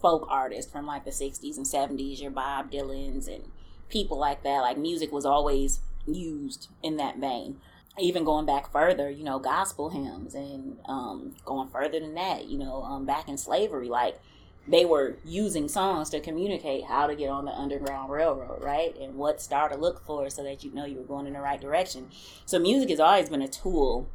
folk 0.00 0.26
artists 0.30 0.70
from 0.70 0.86
like 0.86 1.04
the 1.04 1.10
60s 1.10 1.56
and 1.56 1.66
70s, 1.66 2.22
your 2.22 2.30
Bob 2.30 2.70
Dylan's 2.70 3.26
and 3.26 3.44
people 3.88 4.18
like 4.18 4.44
that, 4.44 4.60
like 4.60 4.78
music 4.78 5.10
was 5.10 5.26
always 5.26 5.80
used 6.06 6.68
in 6.80 6.96
that 6.98 7.18
vein. 7.18 7.60
Even 7.98 8.24
going 8.24 8.46
back 8.46 8.70
further, 8.70 9.10
you 9.10 9.24
know, 9.24 9.40
gospel 9.40 9.90
hymns 9.90 10.34
and 10.34 10.78
um, 10.84 11.34
going 11.44 11.68
further 11.68 11.98
than 11.98 12.14
that, 12.14 12.44
you 12.44 12.58
know, 12.58 12.82
um, 12.82 13.04
back 13.04 13.28
in 13.28 13.36
slavery, 13.36 13.88
like 13.88 14.20
they 14.68 14.84
were 14.84 15.16
using 15.24 15.68
songs 15.68 16.10
to 16.10 16.20
communicate 16.20 16.84
how 16.84 17.06
to 17.06 17.14
get 17.14 17.28
on 17.28 17.44
the 17.44 17.52
Underground 17.52 18.10
Railroad, 18.10 18.62
right? 18.62 18.96
And 18.96 19.14
what 19.14 19.40
star 19.40 19.68
to 19.68 19.76
look 19.76 20.04
for 20.04 20.28
so 20.30 20.42
that 20.42 20.64
you 20.64 20.72
know 20.72 20.84
you 20.84 20.98
were 20.98 21.04
going 21.04 21.26
in 21.26 21.34
the 21.34 21.40
right 21.40 21.60
direction. 21.60 22.10
So 22.44 22.58
music 22.58 22.90
has 22.90 23.00
always 23.00 23.28
been 23.28 23.42
a 23.42 23.48
tool 23.48 24.08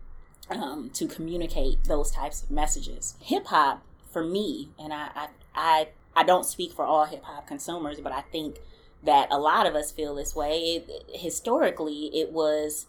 um, 0.49 0.89
to 0.93 1.07
communicate 1.07 1.85
those 1.85 2.11
types 2.11 2.43
of 2.43 2.51
messages. 2.51 3.15
Hip 3.21 3.47
hop, 3.47 3.83
for 4.11 4.23
me, 4.23 4.69
and 4.77 4.93
I, 4.93 5.09
I, 5.15 5.27
I, 5.55 5.87
I 6.15 6.23
don't 6.23 6.45
speak 6.45 6.73
for 6.73 6.83
all 6.83 7.05
hip 7.05 7.23
hop 7.23 7.47
consumers, 7.47 8.01
but 8.01 8.11
I 8.11 8.21
think 8.21 8.57
that 9.03 9.29
a 9.31 9.39
lot 9.39 9.65
of 9.65 9.73
us 9.73 9.91
feel 9.91 10.15
this 10.15 10.35
way. 10.35 10.59
It, 10.59 11.03
historically, 11.13 12.11
it 12.13 12.31
was 12.31 12.87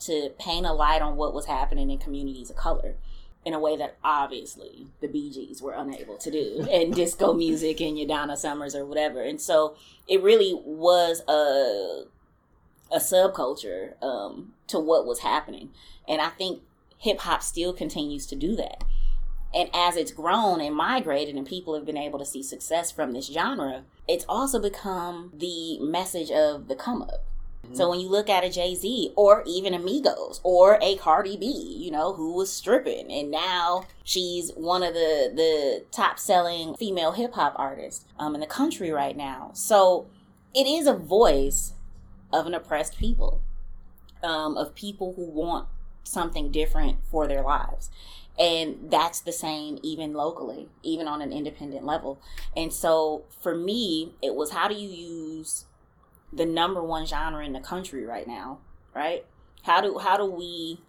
to 0.00 0.30
paint 0.38 0.66
a 0.66 0.72
light 0.72 1.02
on 1.02 1.16
what 1.16 1.34
was 1.34 1.46
happening 1.46 1.90
in 1.90 1.98
communities 1.98 2.50
of 2.50 2.56
color 2.56 2.96
in 3.44 3.52
a 3.52 3.58
way 3.58 3.76
that 3.76 3.96
obviously 4.02 4.86
the 5.00 5.08
Bee 5.08 5.30
Gees 5.30 5.60
were 5.60 5.74
unable 5.74 6.16
to 6.18 6.30
do, 6.30 6.66
and 6.70 6.94
disco 6.96 7.34
music 7.34 7.80
and 7.80 7.98
your 7.98 8.08
Donna 8.08 8.36
Summers 8.36 8.74
or 8.74 8.84
whatever. 8.84 9.22
And 9.22 9.40
so 9.40 9.76
it 10.08 10.22
really 10.22 10.52
was 10.64 11.22
a 11.28 12.04
a 12.92 12.98
subculture 12.98 14.00
um, 14.02 14.52
to 14.68 14.78
what 14.78 15.06
was 15.06 15.20
happening, 15.20 15.70
and 16.08 16.20
I 16.20 16.28
think 16.28 16.62
hip 16.98 17.20
hop 17.20 17.42
still 17.42 17.72
continues 17.72 18.26
to 18.26 18.36
do 18.36 18.56
that. 18.56 18.84
And 19.54 19.70
as 19.72 19.96
it's 19.96 20.10
grown 20.10 20.60
and 20.60 20.74
migrated, 20.74 21.36
and 21.36 21.46
people 21.46 21.74
have 21.74 21.84
been 21.84 21.96
able 21.96 22.18
to 22.18 22.24
see 22.24 22.42
success 22.42 22.90
from 22.90 23.12
this 23.12 23.26
genre, 23.26 23.84
it's 24.08 24.24
also 24.28 24.60
become 24.60 25.30
the 25.32 25.78
message 25.78 26.30
of 26.30 26.66
the 26.66 26.74
come 26.74 27.02
up. 27.02 27.24
So 27.72 27.90
when 27.90 28.00
you 28.00 28.08
look 28.08 28.28
at 28.28 28.44
a 28.44 28.50
Jay 28.50 28.74
Z 28.74 29.12
or 29.16 29.42
even 29.46 29.74
a 29.74 29.78
Migos 29.78 30.40
or 30.42 30.78
a 30.80 30.96
Cardi 30.96 31.36
B, 31.36 31.46
you 31.46 31.90
know, 31.90 32.12
who 32.12 32.34
was 32.34 32.52
stripping 32.52 33.10
and 33.10 33.30
now 33.30 33.86
she's 34.04 34.50
one 34.52 34.82
of 34.82 34.94
the 34.94 35.32
the 35.34 35.84
top 35.90 36.18
selling 36.18 36.74
female 36.76 37.12
hip 37.12 37.34
hop 37.34 37.54
artists 37.56 38.04
um, 38.18 38.34
in 38.34 38.40
the 38.40 38.46
country 38.46 38.90
right 38.90 39.16
now. 39.16 39.50
So 39.54 40.06
it 40.54 40.66
is 40.66 40.86
a 40.86 40.94
voice 40.94 41.72
of 42.32 42.46
an 42.46 42.54
oppressed 42.54 42.98
people, 42.98 43.40
um, 44.22 44.56
of 44.56 44.74
people 44.74 45.14
who 45.14 45.24
want 45.24 45.68
something 46.04 46.50
different 46.50 46.98
for 47.10 47.26
their 47.26 47.42
lives. 47.42 47.90
And 48.38 48.90
that's 48.90 49.20
the 49.20 49.32
same 49.32 49.78
even 49.82 50.12
locally, 50.12 50.68
even 50.82 51.06
on 51.06 51.22
an 51.22 51.32
independent 51.32 51.86
level. 51.86 52.20
And 52.56 52.72
so 52.72 53.24
for 53.40 53.54
me, 53.54 54.14
it 54.20 54.34
was 54.34 54.50
how 54.50 54.66
do 54.66 54.74
you 54.74 54.88
use 54.88 55.66
the 56.34 56.46
number 56.46 56.82
one 56.82 57.06
genre 57.06 57.44
in 57.44 57.52
the 57.52 57.60
country 57.60 58.04
right 58.04 58.26
now, 58.26 58.58
right? 58.94 59.24
How 59.62 59.80
do 59.80 59.98
how 59.98 60.16
do 60.16 60.26
we 60.26 60.80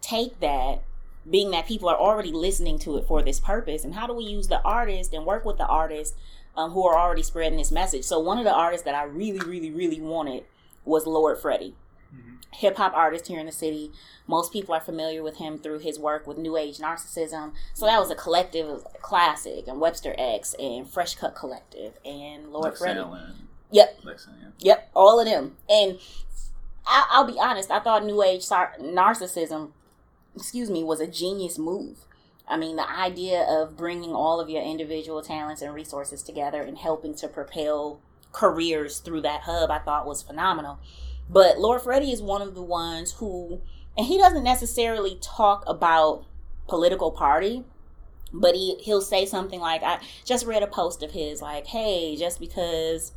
take 0.00 0.40
that 0.40 0.82
being 1.28 1.50
that 1.50 1.66
people 1.66 1.88
are 1.88 1.98
already 1.98 2.32
listening 2.32 2.78
to 2.80 2.96
it 2.96 3.06
for 3.06 3.22
this 3.22 3.38
purpose 3.38 3.84
and 3.84 3.94
how 3.94 4.06
do 4.06 4.14
we 4.14 4.24
use 4.24 4.48
the 4.48 4.62
artist 4.62 5.12
and 5.12 5.26
work 5.26 5.44
with 5.44 5.58
the 5.58 5.66
artists 5.66 6.16
um, 6.56 6.70
who 6.70 6.86
are 6.86 6.98
already 6.98 7.22
spreading 7.22 7.58
this 7.58 7.70
message 7.70 8.04
so 8.04 8.18
one 8.18 8.38
of 8.38 8.44
the 8.44 8.52
artists 8.52 8.86
that 8.86 8.94
i 8.94 9.02
really 9.02 9.38
really 9.40 9.70
really 9.70 10.00
wanted 10.00 10.42
was 10.86 11.06
lord 11.06 11.38
freddie 11.38 11.74
hip 12.52 12.76
hop 12.76 12.92
artist 12.94 13.26
here 13.28 13.40
in 13.40 13.46
the 13.46 13.52
city. 13.52 13.92
Most 14.26 14.52
people 14.52 14.74
are 14.74 14.80
familiar 14.80 15.22
with 15.22 15.36
him 15.36 15.58
through 15.58 15.80
his 15.80 15.98
work 15.98 16.26
with 16.26 16.38
New 16.38 16.56
Age 16.56 16.78
Narcissism. 16.78 17.52
So 17.74 17.86
that 17.86 17.98
was 17.98 18.10
a 18.10 18.14
collective 18.14 18.68
it 18.68 19.02
classic, 19.02 19.66
and 19.66 19.80
Webster 19.80 20.14
X, 20.18 20.54
and 20.58 20.88
Fresh 20.88 21.16
Cut 21.16 21.34
Collective, 21.34 21.94
and 22.04 22.52
Lord 22.52 22.76
Freddie. 22.76 23.00
Yep, 23.72 24.00
Lexington, 24.04 24.52
yep, 24.58 24.90
all 24.94 25.20
of 25.20 25.26
them. 25.26 25.56
And 25.68 25.98
I, 26.86 27.06
I'll 27.10 27.26
be 27.26 27.38
honest, 27.38 27.70
I 27.70 27.80
thought 27.80 28.04
New 28.04 28.22
Age 28.22 28.42
sar- 28.42 28.74
Narcissism, 28.80 29.70
excuse 30.34 30.70
me, 30.70 30.82
was 30.82 31.00
a 31.00 31.06
genius 31.06 31.58
move. 31.58 31.98
I 32.48 32.56
mean, 32.56 32.74
the 32.76 32.90
idea 32.90 33.42
of 33.42 33.76
bringing 33.76 34.12
all 34.12 34.40
of 34.40 34.50
your 34.50 34.62
individual 34.62 35.22
talents 35.22 35.62
and 35.62 35.72
resources 35.72 36.22
together 36.22 36.62
and 36.62 36.76
helping 36.76 37.14
to 37.16 37.28
propel 37.28 38.00
careers 38.32 38.98
through 38.98 39.20
that 39.22 39.42
hub, 39.42 39.70
I 39.70 39.78
thought 39.78 40.06
was 40.06 40.22
phenomenal. 40.22 40.80
But 41.28 41.58
Lord 41.58 41.82
Freddy 41.82 42.10
is 42.10 42.20
one 42.20 42.42
of 42.42 42.56
the 42.56 42.62
ones 42.62 43.12
who, 43.12 43.60
and 43.96 44.06
he 44.06 44.18
doesn't 44.18 44.42
necessarily 44.42 45.16
talk 45.22 45.62
about 45.68 46.26
political 46.66 47.12
party, 47.12 47.64
but 48.32 48.54
he 48.56 48.76
he'll 48.80 49.00
say 49.00 49.26
something 49.26 49.60
like, 49.60 49.82
"I 49.84 50.00
just 50.24 50.44
read 50.44 50.62
a 50.62 50.66
post 50.66 51.02
of 51.04 51.12
his 51.12 51.40
like, 51.40 51.66
hey, 51.68 52.16
just 52.16 52.40
because 52.40 53.12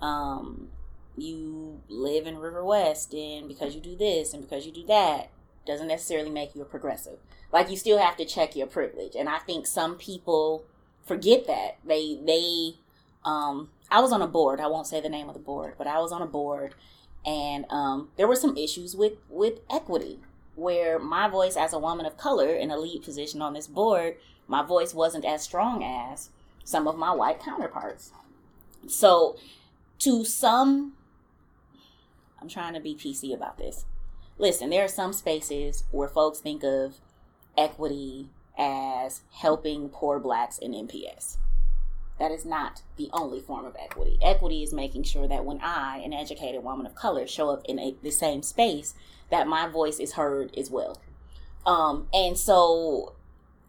um, 0.00 0.68
you 1.16 1.80
live 1.88 2.26
in 2.26 2.36
Riverwest 2.36 3.12
and 3.12 3.48
because 3.48 3.74
you 3.74 3.80
do 3.80 3.96
this 3.96 4.32
and 4.32 4.42
because 4.42 4.66
you 4.66 4.72
do 4.72 4.86
that 4.86 5.30
doesn't 5.66 5.88
necessarily 5.88 6.30
make 6.30 6.54
you 6.54 6.62
a 6.62 6.66
progressive. 6.66 7.18
Like 7.52 7.70
you 7.70 7.76
still 7.76 7.98
have 7.98 8.16
to 8.16 8.24
check 8.24 8.56
your 8.56 8.66
privilege, 8.66 9.14
and 9.16 9.28
I 9.28 9.38
think 9.38 9.66
some 9.66 9.96
people 9.96 10.64
forget 11.04 11.46
that 11.46 11.78
they 11.84 12.18
they 12.24 12.76
um 13.24 13.70
I 13.90 14.00
was 14.00 14.12
on 14.12 14.22
a 14.22 14.26
board. 14.26 14.60
I 14.60 14.68
won't 14.68 14.86
say 14.86 15.00
the 15.00 15.08
name 15.08 15.28
of 15.28 15.34
the 15.34 15.40
board, 15.40 15.74
but 15.76 15.86
I 15.86 15.98
was 15.98 16.12
on 16.12 16.22
a 16.22 16.26
board 16.26 16.74
and 17.24 17.66
um, 17.70 18.08
there 18.16 18.28
were 18.28 18.36
some 18.36 18.56
issues 18.56 18.96
with 18.96 19.14
with 19.28 19.60
equity 19.70 20.18
where 20.56 20.98
my 20.98 21.28
voice 21.28 21.56
as 21.56 21.72
a 21.72 21.78
woman 21.78 22.06
of 22.06 22.16
color 22.16 22.54
in 22.54 22.70
a 22.70 22.78
lead 22.78 23.02
position 23.02 23.42
on 23.42 23.52
this 23.52 23.66
board 23.66 24.16
my 24.48 24.62
voice 24.62 24.94
wasn't 24.94 25.24
as 25.24 25.42
strong 25.42 25.82
as 25.84 26.30
some 26.64 26.88
of 26.88 26.96
my 26.96 27.12
white 27.12 27.40
counterparts 27.40 28.12
so 28.88 29.36
to 30.00 30.24
some 30.24 30.94
i'm 32.40 32.48
trying 32.48 32.74
to 32.74 32.80
be 32.80 32.94
pc 32.94 33.32
about 33.34 33.58
this 33.58 33.84
listen 34.38 34.70
there 34.70 34.84
are 34.84 34.88
some 34.88 35.12
spaces 35.12 35.84
where 35.90 36.08
folks 36.08 36.40
think 36.40 36.64
of 36.64 36.96
equity 37.56 38.28
as 38.58 39.22
helping 39.30 39.88
poor 39.88 40.18
blacks 40.18 40.58
in 40.58 40.72
mps 40.72 41.36
that 42.20 42.30
is 42.30 42.44
not 42.44 42.82
the 42.98 43.08
only 43.14 43.40
form 43.40 43.64
of 43.64 43.74
equity. 43.82 44.18
Equity 44.20 44.62
is 44.62 44.74
making 44.74 45.04
sure 45.04 45.26
that 45.26 45.46
when 45.46 45.58
I, 45.62 46.02
an 46.04 46.12
educated 46.12 46.62
woman 46.62 46.84
of 46.84 46.94
color, 46.94 47.26
show 47.26 47.48
up 47.48 47.62
in 47.64 47.78
a, 47.78 47.96
the 48.02 48.10
same 48.10 48.42
space, 48.42 48.94
that 49.30 49.48
my 49.48 49.66
voice 49.66 49.98
is 49.98 50.12
heard 50.12 50.54
as 50.54 50.70
well. 50.70 51.00
Um, 51.64 52.08
and 52.12 52.36
so 52.36 53.14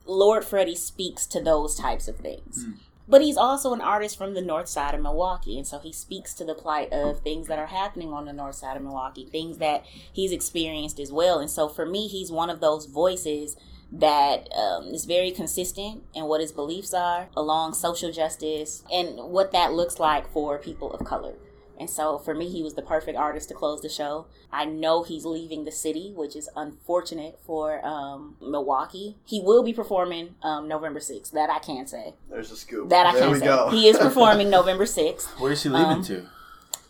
Lord 0.06 0.44
Freddie 0.44 0.76
speaks 0.76 1.26
to 1.28 1.42
those 1.42 1.76
types 1.76 2.10
of 2.10 2.18
things. 2.18 2.66
But 3.12 3.22
he's 3.22 3.36
also 3.36 3.74
an 3.74 3.82
artist 3.82 4.18
from 4.18 4.36
the 4.36 4.42
north 4.42 4.70
side 4.70 4.96
of 4.96 5.02
Milwaukee. 5.02 5.58
And 5.58 5.68
so 5.68 5.80
he 5.80 5.92
speaks 5.92 6.34
to 6.36 6.46
the 6.46 6.56
plight 6.56 6.94
of 6.94 7.20
things 7.20 7.48
that 7.48 7.60
are 7.60 7.68
happening 7.68 8.14
on 8.14 8.24
the 8.24 8.32
north 8.32 8.56
side 8.56 8.78
of 8.78 8.84
Milwaukee, 8.84 9.26
things 9.26 9.58
that 9.58 9.84
he's 10.14 10.32
experienced 10.32 10.98
as 10.98 11.12
well. 11.12 11.38
And 11.40 11.50
so 11.50 11.68
for 11.68 11.86
me, 11.86 12.08
he's 12.08 12.32
one 12.32 12.50
of 12.50 12.62
those 12.62 12.86
voices 12.86 13.58
that 13.92 14.48
um, 14.54 14.86
is 14.86 15.04
very 15.04 15.32
consistent 15.32 16.04
in 16.14 16.24
what 16.24 16.40
his 16.40 16.54
beliefs 16.54 16.94
are 16.94 17.28
along 17.36 17.74
social 17.74 18.14
justice 18.14 18.82
and 18.90 19.18
what 19.18 19.52
that 19.52 19.74
looks 19.74 20.00
like 20.00 20.32
for 20.32 20.58
people 20.58 20.94
of 20.94 21.06
color. 21.06 21.34
And 21.80 21.90
so 21.90 22.20
for 22.20 22.34
me, 22.36 22.50
he 22.50 22.62
was 22.62 22.76
the 22.76 22.82
perfect 22.82 23.18
artist 23.18 23.50
to 23.50 23.56
close 23.56 23.82
the 23.82 23.90
show. 23.90 24.28
I 24.52 24.66
know 24.66 25.04
he's 25.04 25.26
leaving 25.26 25.66
the 25.66 25.72
city, 25.72 26.12
which 26.16 26.36
is 26.36 26.50
unfortunate 26.56 27.40
for 27.46 27.84
um, 27.86 28.36
Milwaukee. 28.42 29.16
He 29.26 29.40
will 29.42 29.64
be 29.64 29.74
performing 29.74 30.36
um, 30.44 30.68
November 30.68 31.00
6th. 31.00 31.32
That 31.32 31.50
I 31.50 31.60
can 31.60 31.88
say. 31.88 32.14
There's 32.30 32.52
a 32.52 32.56
scoop. 32.56 32.90
That 32.90 33.08
I 33.08 33.14
there 33.14 33.22
can 33.24 33.32
we 33.32 33.40
say. 33.40 33.46
go. 33.46 33.70
He 33.70 33.88
is 33.88 33.98
performing 34.08 34.50
November 34.50 34.86
6th. 34.86 35.40
Where 35.40 35.52
is 35.52 35.64
he 35.64 35.70
leaving 35.70 35.88
Um, 35.88 36.04
to? 36.04 36.28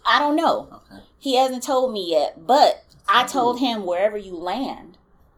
I 0.06 0.20
don't 0.20 0.36
know. 0.36 0.67
Okay. 0.91 1.02
He 1.20 1.36
hasn't 1.38 1.63
told 1.63 1.94
me 1.94 2.10
yet, 2.10 2.46
but 2.48 2.84
I 3.08 3.26
told 3.26 3.60
him 3.60 3.86
wherever 3.86 4.17
you 4.17 4.36
land, 4.36 4.98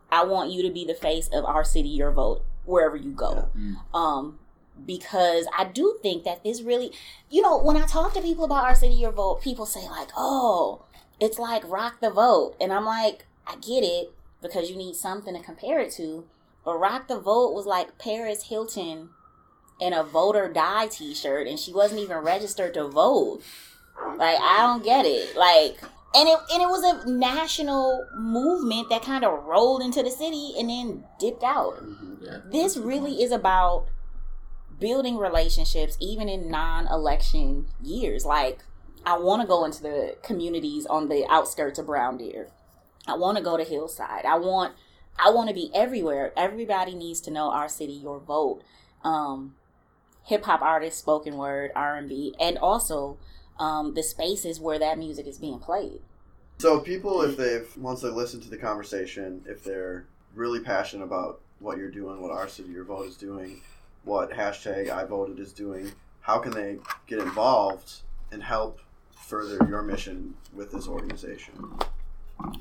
I 0.10 0.23
want 0.23 0.51
you 0.51 0.63
to 0.63 0.69
be 0.71 0.86
the 0.86 0.93
face 0.93 1.27
of 1.34 1.43
our 1.43 1.63
city, 1.63 1.89
your 1.89 2.12
vote, 2.12 2.43
wherever 2.65 2.95
you 2.95 3.12
go. 3.12 3.49
Mm. 3.58 3.75
Um, 3.93 4.39
because 4.86 5.47
I 5.57 5.65
do 5.65 5.97
think 6.01 6.23
that 6.23 6.43
this 6.43 6.62
really, 6.62 6.91
you 7.29 7.41
know, 7.41 7.57
when 7.57 7.77
I 7.77 7.86
talk 7.86 8.13
to 8.13 8.21
people 8.21 8.45
about 8.45 8.65
our 8.65 8.75
city, 8.75 8.95
your 8.95 9.12
vote, 9.12 9.41
people 9.41 9.65
say 9.65 9.88
like, 9.88 10.09
"Oh, 10.17 10.86
it's 11.19 11.39
like 11.39 11.69
rock 11.69 12.01
the 12.01 12.09
vote," 12.09 12.55
and 12.59 12.73
I'm 12.73 12.86
like, 12.86 13.25
I 13.47 13.55
get 13.55 13.83
it 13.83 14.13
because 14.41 14.69
you 14.69 14.75
need 14.75 14.95
something 14.95 15.33
to 15.36 15.41
compare 15.41 15.79
it 15.79 15.91
to. 15.93 16.25
But 16.65 16.79
rock 16.79 17.07
the 17.07 17.19
vote 17.19 17.53
was 17.53 17.65
like 17.65 17.97
Paris 17.97 18.43
Hilton 18.43 19.09
in 19.79 19.93
a 19.93 20.03
vote 20.03 20.36
or 20.36 20.51
die 20.51 20.88
T-shirt, 20.88 21.47
and 21.47 21.59
she 21.59 21.73
wasn't 21.73 22.01
even 22.01 22.17
registered 22.17 22.73
to 22.75 22.88
vote. 22.88 23.41
Like 24.17 24.39
I 24.39 24.57
don't 24.59 24.83
get 24.83 25.05
it. 25.05 25.36
Like 25.36 25.79
and 26.15 26.29
it 26.29 26.39
and 26.51 26.62
it 26.62 26.69
was 26.69 26.83
a 26.83 27.09
national 27.09 28.07
movement 28.17 28.89
that 28.89 29.01
kind 29.01 29.23
of 29.23 29.43
rolled 29.45 29.81
into 29.81 30.03
the 30.03 30.12
city 30.12 30.53
and 30.57 30.69
then 30.69 31.03
dipped 31.19 31.43
out. 31.43 31.75
Mm-hmm. 31.83 32.25
Yeah. 32.25 32.38
This 32.51 32.77
really 32.77 33.23
is 33.23 33.31
about 33.31 33.88
building 34.79 35.17
relationships 35.17 35.97
even 35.99 36.29
in 36.29 36.49
non-election 36.49 37.67
years. 37.81 38.25
Like 38.25 38.59
I 39.05 39.17
want 39.17 39.41
to 39.41 39.47
go 39.47 39.65
into 39.65 39.81
the 39.81 40.15
communities 40.23 40.86
on 40.86 41.09
the 41.09 41.25
outskirts 41.29 41.79
of 41.79 41.88
Brown 41.88 42.17
Deer. 42.17 42.49
I 43.07 43.15
want 43.15 43.38
to 43.38 43.43
go 43.43 43.57
to 43.57 43.63
Hillside. 43.63 44.25
I 44.25 44.38
want 44.38 44.73
I 45.17 45.29
want 45.29 45.49
to 45.49 45.53
be 45.53 45.69
everywhere. 45.73 46.33
Everybody 46.36 46.95
needs 46.95 47.21
to 47.21 47.31
know 47.31 47.51
our 47.51 47.69
city, 47.69 47.93
your 47.93 48.19
vote. 48.19 48.63
Um, 49.03 49.55
hip 50.23 50.45
hop 50.45 50.62
artists, 50.62 50.99
spoken 50.99 51.38
word, 51.38 51.71
R 51.75 51.95
and 51.95 52.07
B, 52.07 52.33
and 52.39 52.57
also 52.57 53.17
um, 53.59 53.93
the 53.93 54.03
spaces 54.03 54.59
where 54.59 54.79
that 54.79 54.97
music 54.97 55.27
is 55.27 55.38
being 55.38 55.59
played. 55.59 55.99
So 56.59 56.79
people, 56.79 57.21
if 57.21 57.38
they've 57.38 57.69
once 57.77 58.01
they 58.01 58.09
listen 58.09 58.39
to 58.41 58.49
the 58.49 58.57
conversation, 58.57 59.43
if 59.47 59.63
they're 59.63 60.07
really 60.33 60.62
passionate 60.62 61.03
about 61.03 61.41
what 61.59 61.77
you're 61.77 61.91
doing, 61.91 62.21
what 62.21 62.31
our 62.31 62.47
city, 62.47 62.69
your 62.69 62.86
vote 62.86 63.07
is 63.07 63.17
doing, 63.17 63.62
what 64.03 64.31
hashtag 64.31 64.89
I 64.89 65.05
voted 65.05 65.39
is 65.39 65.53
doing, 65.53 65.91
how 66.21 66.39
can 66.39 66.51
they 66.51 66.77
get 67.07 67.19
involved 67.19 68.01
and 68.31 68.43
help 68.43 68.79
further 69.15 69.57
your 69.67 69.81
mission 69.81 70.35
with 70.53 70.71
this 70.71 70.87
organization? 70.87 71.79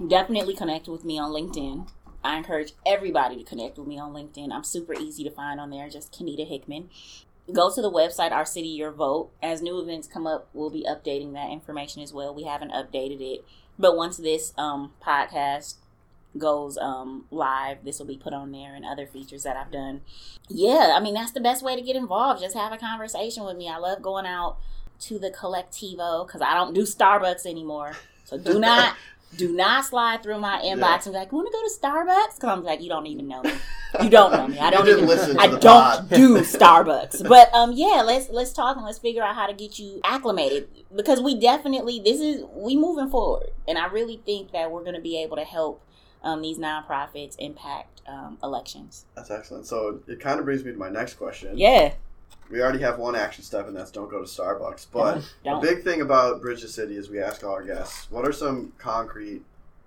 Definitely 0.07 0.55
connect 0.55 0.89
with 0.89 1.05
me 1.05 1.19
on 1.19 1.31
LinkedIn. 1.31 1.89
I 2.25 2.37
encourage 2.37 2.73
everybody 2.87 3.37
to 3.37 3.45
connect 3.45 3.79
with 3.79 3.89
me 3.89 3.99
on 3.99 4.13
LinkedIn. 4.13 4.53
I'm 4.53 4.65
super 4.65 4.95
easy 4.95 5.25
to 5.25 5.31
find 5.31 5.59
on 5.61 5.71
there, 5.71 5.89
just 5.89 6.13
Kenita 6.13 6.47
Hickman. 6.47 6.89
Go 7.53 7.75
to 7.75 7.83
the 7.83 7.91
website, 7.91 8.31
Our 8.31 8.45
City 8.45 8.69
Your 8.69 8.93
Vote. 8.93 9.31
As 9.43 9.61
new 9.61 9.81
events 9.81 10.07
come 10.07 10.27
up, 10.27 10.49
we'll 10.53 10.71
be 10.71 10.87
updating 10.89 11.33
that 11.33 11.51
information 11.51 12.01
as 12.01 12.13
well. 12.13 12.33
We 12.33 12.45
haven't 12.45 12.71
updated 12.71 13.21
it. 13.21 13.45
But 13.79 13.97
once 13.97 14.17
this 14.17 14.53
um, 14.57 14.93
podcast 15.05 15.77
goes 16.39 16.79
um, 16.79 17.25
live, 17.31 17.85
this 17.85 17.99
will 17.99 18.07
be 18.07 18.17
put 18.17 18.33
on 18.33 18.53
there 18.53 18.75
and 18.75 18.85
other 18.85 19.07
features 19.07 19.43
that 19.43 19.57
I've 19.57 19.71
done. 19.71 20.01
Yeah, 20.49 20.95
I 20.97 21.01
mean, 21.01 21.15
that's 21.15 21.33
the 21.33 21.41
best 21.41 21.63
way 21.63 21.77
to 21.77 21.83
get 21.83 21.97
involved. 21.97 22.41
Just 22.43 22.57
have 22.57 22.73
a 22.73 22.79
conversation 22.79 23.45
with 23.45 23.57
me. 23.57 23.69
I 23.69 23.77
love 23.79 24.03
going 24.03 24.27
out 24.27 24.57
to 25.01 25.19
the 25.19 25.31
Colectivo 25.31 26.27
because 26.27 26.41
I 26.43 26.55
don't 26.55 26.75
do 26.75 26.83
Starbucks 26.83 27.47
anymore. 27.47 27.93
So 28.25 28.39
do 28.39 28.59
not 28.59 28.97
do 29.37 29.53
not 29.55 29.85
slide 29.85 30.23
through 30.23 30.39
my 30.39 30.59
inbox 30.59 30.81
Yeah. 30.81 30.95
and 30.95 31.05
be 31.05 31.11
like, 31.11 31.33
"Want 31.33 31.49
to 31.49 31.53
go 31.53 31.63
to 31.63 31.71
Starbucks?" 31.81 32.35
Because 32.37 32.49
I'm 32.59 32.63
like, 32.65 32.81
"You 32.83 32.89
don't 32.89 33.07
even 33.07 33.29
know 33.29 33.43
me. 33.43 33.53
You 34.03 34.09
don't 34.11 34.33
know 34.33 34.47
me. 34.49 34.59
I 34.59 34.71
don't 34.75 34.87
even. 34.89 35.39
I 35.39 35.47
don't 35.49 35.61
pod. 35.63 36.09
do 36.11 36.39
Starbucks." 36.41 37.29
But 37.29 37.53
um, 37.55 37.73
yeah, 37.73 38.03
let's 38.05 38.29
let's 38.31 38.53
talk 38.53 38.77
and 38.77 38.85
let's 38.87 38.99
figure 38.99 39.23
out 39.23 39.35
how 39.35 39.47
to 39.47 39.53
get 39.55 39.79
you 39.79 40.01
acclimated 40.05 40.69
because 40.95 41.21
we 41.21 41.39
definitely 41.41 42.01
this 42.01 42.21
is 42.21 42.45
we 42.55 42.77
moving 42.77 43.09
forward, 43.11 43.49
and 43.67 43.77
I 43.79 43.87
really 43.87 44.21
think 44.25 44.53
that 44.53 44.71
we're 44.71 44.83
going 44.83 44.95
to 44.97 45.01
be 45.01 45.21
able 45.23 45.37
to 45.37 45.45
help 45.45 45.83
um, 46.23 46.43
these 46.43 46.59
nonprofits 46.59 47.37
impact 47.39 48.01
um, 48.07 48.39
elections. 48.43 49.07
That's 49.15 49.31
excellent. 49.31 49.67
So 49.67 50.01
it 50.07 50.21
kind 50.21 50.39
of 50.39 50.45
brings 50.45 50.65
me 50.65 50.73
to 50.73 50.79
my 50.79 50.89
next 50.89 51.15
question. 51.15 51.57
Yeah, 51.57 51.95
We 52.51 52.61
already 52.61 52.81
have 52.81 52.99
one 52.99 53.17
action 53.17 53.45
step, 53.45 53.67
and 53.67 53.77
that's 53.77 53.91
don't 53.91 54.11
go 54.11 54.19
to 54.19 54.25
Starbucks. 54.25 54.87
But 54.93 55.23
the 55.45 55.59
big 55.61 55.83
thing 55.83 56.01
about 56.01 56.41
Bridge 56.41 56.63
the 56.63 56.69
City 56.69 56.97
is 56.97 57.11
we 57.11 57.21
ask 57.21 57.45
all 57.45 57.53
our 57.53 57.65
guests, 57.65 58.11
what 58.11 58.27
are 58.27 58.33
some 58.33 58.73
concrete, 58.79 59.43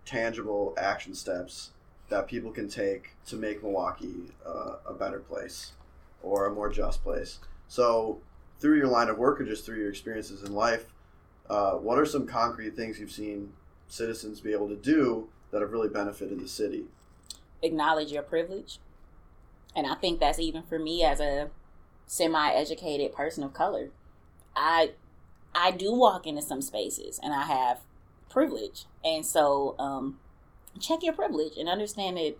tangible 0.05 0.73
action 0.77 1.15
steps 1.15 1.71
that 2.09 2.27
people 2.27 2.51
can 2.51 2.69
take 2.69 3.11
to 3.25 3.35
make 3.35 3.63
Milwaukee 3.63 4.31
uh, 4.45 4.75
a 4.87 4.93
better 4.93 5.19
place 5.19 5.73
or 6.21 6.45
a 6.45 6.51
more 6.51 6.69
just 6.69 7.03
place? 7.03 7.39
So, 7.67 8.19
through 8.59 8.77
your 8.77 8.87
line 8.87 9.09
of 9.09 9.17
work 9.17 9.41
or 9.41 9.45
just 9.45 9.65
through 9.65 9.79
your 9.79 9.89
experiences 9.89 10.43
in 10.43 10.53
life, 10.53 10.85
uh, 11.49 11.73
what 11.73 11.99
are 11.99 12.05
some 12.05 12.25
concrete 12.25 12.75
things 12.75 12.99
you've 12.99 13.11
seen 13.11 13.53
citizens 13.87 14.39
be 14.39 14.51
able 14.51 14.67
to 14.69 14.75
do 14.75 15.29
that 15.55 15.61
have 15.61 15.71
really 15.71 15.89
benefited 15.89 16.39
the 16.39 16.47
city? 16.47 16.85
acknowledge 17.65 18.11
your 18.11 18.23
privilege. 18.23 18.79
And 19.75 19.85
I 19.85 19.95
think 19.95 20.19
that's 20.19 20.39
even 20.39 20.63
for 20.63 20.79
me 20.79 21.03
as 21.03 21.19
a 21.19 21.49
semi-educated 22.07 23.13
person 23.13 23.43
of 23.43 23.53
color. 23.53 23.89
I 24.55 24.91
I 25.53 25.71
do 25.71 25.93
walk 25.93 26.27
into 26.27 26.41
some 26.41 26.61
spaces 26.61 27.19
and 27.21 27.33
I 27.33 27.43
have 27.43 27.79
privilege. 28.29 28.85
And 29.03 29.25
so 29.25 29.75
um 29.79 30.19
check 30.79 31.03
your 31.03 31.13
privilege 31.13 31.57
and 31.57 31.67
understand 31.67 32.17
that 32.17 32.35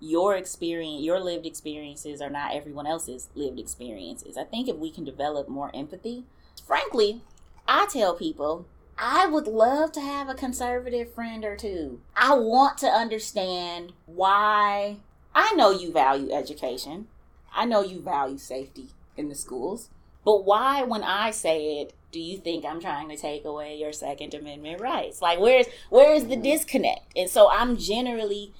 your 0.00 0.36
experience, 0.36 1.04
your 1.04 1.20
lived 1.20 1.46
experiences 1.46 2.20
are 2.20 2.30
not 2.30 2.54
everyone 2.54 2.86
else's 2.86 3.28
lived 3.34 3.58
experiences. 3.58 4.36
I 4.36 4.44
think 4.44 4.68
if 4.68 4.76
we 4.76 4.90
can 4.90 5.04
develop 5.04 5.48
more 5.48 5.70
empathy, 5.74 6.24
frankly, 6.66 7.22
I 7.68 7.86
tell 7.86 8.14
people 8.14 8.66
I 9.04 9.26
would 9.26 9.48
love 9.48 9.90
to 9.92 10.00
have 10.00 10.28
a 10.28 10.34
conservative 10.34 11.12
friend 11.12 11.44
or 11.44 11.56
two. 11.56 12.02
I 12.14 12.36
want 12.36 12.78
to 12.78 12.86
understand 12.86 13.94
why. 14.06 14.98
I 15.34 15.54
know 15.54 15.72
you 15.72 15.90
value 15.90 16.30
education. 16.30 17.08
I 17.52 17.64
know 17.64 17.82
you 17.82 18.00
value 18.00 18.38
safety 18.38 18.90
in 19.16 19.28
the 19.28 19.34
schools. 19.34 19.88
But 20.24 20.44
why, 20.44 20.84
when 20.84 21.02
I 21.02 21.32
say 21.32 21.80
it, 21.80 21.94
do 22.12 22.20
you 22.20 22.38
think 22.38 22.64
I'm 22.64 22.80
trying 22.80 23.08
to 23.08 23.16
take 23.16 23.44
away 23.44 23.76
your 23.76 23.92
Second 23.92 24.34
Amendment 24.34 24.80
rights? 24.80 25.20
Like, 25.20 25.40
where's 25.40 25.66
where 25.90 26.12
is 26.12 26.28
the 26.28 26.36
disconnect? 26.36 27.12
And 27.16 27.28
so 27.28 27.50
I'm 27.50 27.76
generally, 27.76 28.52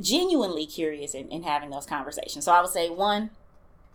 genuinely 0.00 0.66
curious 0.66 1.12
in, 1.12 1.28
in 1.28 1.42
having 1.42 1.70
those 1.70 1.86
conversations. 1.86 2.44
So 2.44 2.52
I 2.52 2.60
would 2.60 2.70
say 2.70 2.88
one, 2.88 3.30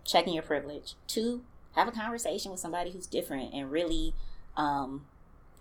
checking 0.04 0.34
your 0.34 0.44
privilege. 0.44 0.96
Two, 1.08 1.44
have 1.78 1.88
a 1.88 1.94
conversation 1.94 2.52
with 2.52 2.60
somebody 2.60 2.92
who's 2.92 3.08
different 3.08 3.54
and 3.54 3.72
really 3.72 4.14
um, 4.58 5.06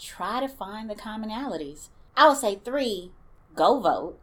try 0.02 0.40
to 0.40 0.48
find 0.48 0.90
the 0.90 0.94
commonalities. 0.94 1.88
I 2.16 2.28
would 2.28 2.38
say 2.38 2.56
three, 2.56 3.12
go 3.54 3.80
vote 3.80 4.18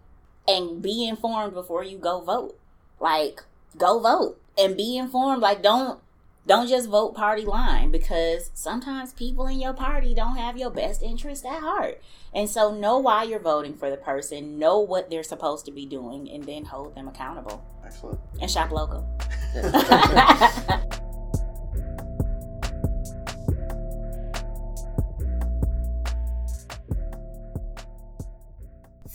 and 0.47 0.81
be 0.81 1.07
informed 1.07 1.53
before 1.53 1.83
you 1.83 1.97
go 1.97 2.21
vote. 2.21 2.59
Like, 2.99 3.43
go 3.77 3.99
vote 3.99 4.41
and 4.57 4.75
be 4.75 4.97
informed. 4.97 5.41
Like, 5.41 5.63
don't 5.63 5.99
don't 6.47 6.67
just 6.67 6.89
vote 6.89 7.15
party 7.15 7.45
line 7.45 7.91
because 7.91 8.49
sometimes 8.55 9.13
people 9.13 9.45
in 9.45 9.59
your 9.59 9.73
party 9.73 10.15
don't 10.15 10.37
have 10.37 10.57
your 10.57 10.71
best 10.71 11.03
interest 11.03 11.45
at 11.45 11.61
heart. 11.61 12.01
And 12.33 12.49
so 12.49 12.73
know 12.73 12.97
why 12.97 13.23
you're 13.23 13.39
voting 13.39 13.75
for 13.75 13.91
the 13.91 13.97
person, 13.97 14.57
know 14.57 14.79
what 14.79 15.11
they're 15.11 15.21
supposed 15.21 15.65
to 15.65 15.71
be 15.71 15.85
doing, 15.85 16.29
and 16.29 16.43
then 16.43 16.65
hold 16.65 16.95
them 16.95 17.07
accountable. 17.07 17.63
Excellent. 17.85 18.19
And 18.41 18.49
shop 18.49 18.71
local. 18.71 19.07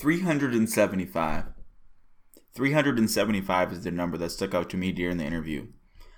375. 0.05 1.45
375 2.55 3.73
is 3.73 3.85
the 3.85 3.91
number 3.91 4.19
that 4.19 4.29
stuck 4.29 4.53
out 4.53 4.69
to 4.69 4.77
me 4.77 4.93
during 4.93 5.17
the 5.17 5.25
interview. 5.25 5.69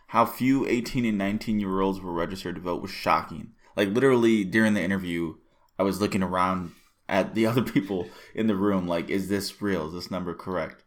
How 0.09 0.27
few 0.27 0.67
18 0.67 1.05
and 1.05 1.17
19 1.17 1.61
year 1.61 1.81
olds 1.81 2.01
were 2.01 2.13
registered 2.13 2.57
to 2.57 2.61
vote 2.61 2.83
was 2.83 2.91
shocking. 2.91 3.53
Like, 3.77 3.91
literally, 3.91 4.43
during 4.43 4.75
the 4.75 4.83
interview, 4.83 5.37
I 5.79 5.85
was 5.85 6.01
looking 6.01 6.25
around 6.25 6.73
at 7.09 7.37
the 7.37 7.47
other 7.47 7.63
people 7.63 8.09
in 8.35 8.49
the 8.49 8.57
room, 8.57 8.89
like, 8.89 9.09
is 9.09 9.29
this 9.29 9.63
real? 9.63 9.87
Is 9.87 9.95
this 9.95 10.11
number 10.11 10.35
correct? 10.35 10.83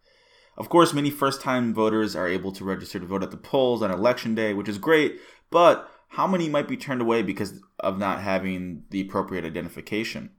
Of 0.58 0.68
course, 0.68 0.94
many 0.94 1.10
first 1.10 1.40
time 1.40 1.74
voters 1.74 2.18
are 2.18 2.28
able 2.28 2.52
to 2.52 2.66
register 2.66 3.00
to 3.00 3.06
vote 3.06 3.24
at 3.24 3.32
the 3.32 3.38
polls 3.38 3.82
on 3.82 3.92
election 3.92 4.36
day, 4.36 4.54
which 4.54 4.68
is 4.68 4.78
great, 4.78 5.22
but 5.50 5.90
how 6.10 6.28
many 6.28 6.50
might 6.50 6.68
be 6.68 6.76
turned 6.76 7.00
away 7.00 7.22
because 7.22 7.62
of 7.80 7.98
not 7.98 8.20
having 8.20 8.84
the 8.90 9.00
appropriate 9.00 9.46
identification? 9.46 10.32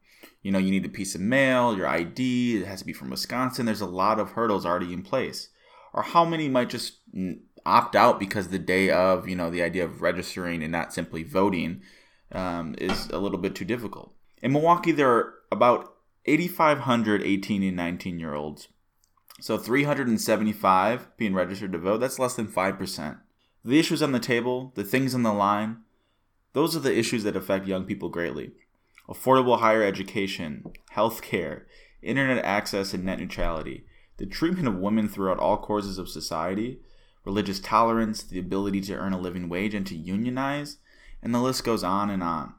You 0.42 0.52
know, 0.52 0.58
you 0.58 0.70
need 0.70 0.86
a 0.86 0.90
piece 0.90 1.14
of 1.14 1.20
mail, 1.20 1.76
your 1.76 1.86
ID, 1.86 2.58
it 2.58 2.66
has 2.66 2.80
to 2.80 2.86
be 2.86 2.92
from 2.92 3.10
Wisconsin. 3.10 3.66
There's 3.66 3.80
a 3.80 3.86
lot 3.86 4.18
of 4.18 4.32
hurdles 4.32 4.64
already 4.64 4.92
in 4.92 5.02
place. 5.02 5.48
Or 5.92 6.02
how 6.02 6.24
many 6.24 6.48
might 6.48 6.70
just 6.70 6.98
opt 7.66 7.94
out 7.94 8.18
because 8.18 8.48
the 8.48 8.58
day 8.58 8.90
of, 8.90 9.28
you 9.28 9.36
know, 9.36 9.50
the 9.50 9.62
idea 9.62 9.84
of 9.84 10.02
registering 10.02 10.62
and 10.62 10.72
not 10.72 10.94
simply 10.94 11.22
voting 11.22 11.82
um, 12.32 12.74
is 12.78 13.08
a 13.10 13.18
little 13.18 13.38
bit 13.38 13.54
too 13.54 13.64
difficult. 13.64 14.14
In 14.42 14.52
Milwaukee, 14.52 14.92
there 14.92 15.10
are 15.10 15.34
about 15.52 15.94
8,500 16.26 17.22
18 17.22 17.62
and 17.62 17.76
19 17.76 18.18
year 18.18 18.34
olds. 18.34 18.68
So 19.40 19.58
375 19.58 21.16
being 21.16 21.34
registered 21.34 21.72
to 21.72 21.78
vote, 21.78 21.98
that's 21.98 22.18
less 22.18 22.34
than 22.34 22.46
5%. 22.46 23.18
The 23.64 23.78
issues 23.78 24.02
on 24.02 24.12
the 24.12 24.20
table, 24.20 24.72
the 24.74 24.84
things 24.84 25.14
on 25.14 25.22
the 25.22 25.32
line, 25.32 25.78
those 26.52 26.76
are 26.76 26.80
the 26.80 26.96
issues 26.96 27.24
that 27.24 27.36
affect 27.36 27.66
young 27.66 27.84
people 27.84 28.08
greatly 28.08 28.52
affordable 29.10 29.58
higher 29.58 29.82
education, 29.82 30.72
healthcare, 30.94 31.62
internet 32.00 32.44
access, 32.44 32.94
and 32.94 33.04
net 33.04 33.18
neutrality. 33.18 33.84
the 34.20 34.26
treatment 34.26 34.68
of 34.68 34.76
women 34.76 35.08
throughout 35.08 35.38
all 35.38 35.56
courses 35.56 35.96
of 35.96 36.06
society, 36.06 36.78
religious 37.24 37.58
tolerance, 37.58 38.22
the 38.22 38.38
ability 38.38 38.82
to 38.82 38.94
earn 38.94 39.14
a 39.14 39.18
living 39.18 39.48
wage 39.48 39.72
and 39.72 39.86
to 39.86 39.96
unionize, 39.96 40.76
and 41.22 41.34
the 41.34 41.40
list 41.40 41.64
goes 41.64 41.82
on 41.82 42.10
and 42.10 42.22
on. 42.22 42.52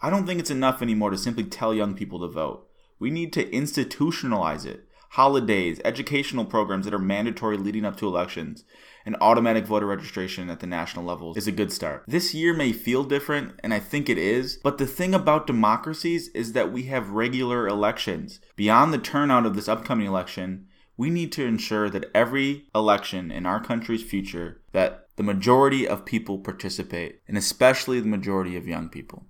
I 0.00 0.08
don't 0.08 0.26
think 0.26 0.40
it's 0.40 0.50
enough 0.50 0.80
anymore 0.80 1.10
to 1.10 1.18
simply 1.18 1.44
tell 1.44 1.74
young 1.74 1.94
people 1.94 2.18
to 2.20 2.28
vote. 2.28 2.66
We 2.98 3.10
need 3.10 3.30
to 3.34 3.44
institutionalize 3.50 4.64
it. 4.64 4.86
Holidays, 5.10 5.82
educational 5.84 6.46
programs 6.46 6.86
that 6.86 6.94
are 6.94 6.98
mandatory 6.98 7.58
leading 7.58 7.84
up 7.84 7.98
to 7.98 8.06
elections, 8.06 8.64
and 9.04 9.16
automatic 9.20 9.66
voter 9.66 9.86
registration 9.86 10.50
at 10.50 10.60
the 10.60 10.66
national 10.66 11.04
level 11.04 11.34
is 11.36 11.46
a 11.46 11.52
good 11.52 11.72
start. 11.72 12.04
This 12.06 12.34
year 12.34 12.54
may 12.54 12.72
feel 12.72 13.04
different, 13.04 13.58
and 13.62 13.72
I 13.72 13.78
think 13.78 14.08
it 14.08 14.18
is, 14.18 14.58
but 14.62 14.78
the 14.78 14.86
thing 14.86 15.14
about 15.14 15.46
democracies 15.46 16.28
is 16.28 16.52
that 16.52 16.72
we 16.72 16.84
have 16.84 17.10
regular 17.10 17.66
elections. 17.66 18.40
Beyond 18.56 18.92
the 18.92 18.98
turnout 18.98 19.46
of 19.46 19.54
this 19.54 19.68
upcoming 19.68 20.06
election, 20.06 20.66
we 20.96 21.10
need 21.10 21.32
to 21.32 21.46
ensure 21.46 21.88
that 21.88 22.10
every 22.14 22.66
election 22.74 23.30
in 23.30 23.46
our 23.46 23.62
country's 23.62 24.02
future 24.02 24.60
that 24.72 25.06
the 25.16 25.22
majority 25.22 25.88
of 25.88 26.04
people 26.04 26.38
participate, 26.38 27.20
and 27.26 27.36
especially 27.36 28.00
the 28.00 28.06
majority 28.06 28.56
of 28.56 28.68
young 28.68 28.88
people. 28.88 29.26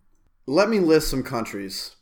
Let 0.47 0.69
me 0.69 0.81
list 0.81 1.09
some 1.09 1.23
countries 1.23 1.97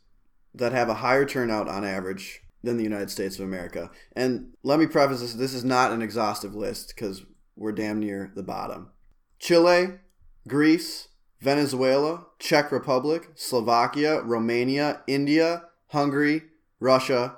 that 0.54 0.72
have 0.72 0.88
a 0.88 0.94
higher 0.94 1.24
turnout 1.24 1.68
on 1.68 1.84
average 1.84 2.40
than 2.62 2.76
the 2.76 2.84
United 2.84 3.10
States 3.10 3.38
of 3.38 3.44
America. 3.44 3.90
And 4.14 4.54
let 4.62 4.78
me 4.78 4.86
preface 4.86 5.20
this 5.20 5.34
this 5.34 5.54
is 5.54 5.64
not 5.64 5.92
an 5.92 6.02
exhaustive 6.02 6.54
list 6.54 6.92
because 6.94 7.24
we're 7.58 7.72
damn 7.72 7.98
near 7.98 8.32
the 8.34 8.42
bottom. 8.42 8.90
Chile, 9.38 9.98
Greece, 10.46 11.08
Venezuela, 11.40 12.26
Czech 12.38 12.72
Republic, 12.72 13.30
Slovakia, 13.34 14.22
Romania, 14.22 15.02
India, 15.06 15.64
Hungary, 15.88 16.42
Russia, 16.80 17.36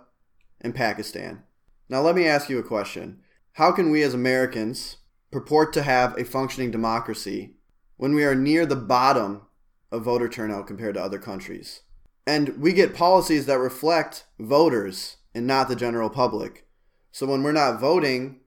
and 0.60 0.74
Pakistan. 0.74 1.42
Now, 1.88 2.00
let 2.02 2.14
me 2.14 2.26
ask 2.26 2.48
you 2.48 2.58
a 2.58 2.62
question. 2.62 3.20
How 3.54 3.72
can 3.72 3.90
we 3.90 4.02
as 4.02 4.14
Americans 4.14 4.98
purport 5.30 5.72
to 5.72 5.82
have 5.82 6.16
a 6.16 6.24
functioning 6.24 6.70
democracy 6.70 7.54
when 7.96 8.14
we 8.14 8.24
are 8.24 8.34
near 8.34 8.64
the 8.64 8.76
bottom 8.76 9.42
of 9.90 10.04
voter 10.04 10.28
turnout 10.28 10.66
compared 10.66 10.94
to 10.94 11.02
other 11.02 11.18
countries? 11.18 11.80
And 12.26 12.58
we 12.58 12.72
get 12.72 12.94
policies 12.94 13.46
that 13.46 13.58
reflect 13.58 14.26
voters 14.38 15.16
and 15.34 15.46
not 15.46 15.68
the 15.68 15.76
general 15.76 16.10
public. 16.10 16.66
So 17.10 17.26
when 17.26 17.42
we're 17.42 17.52
not 17.52 17.80
voting, 17.80 18.39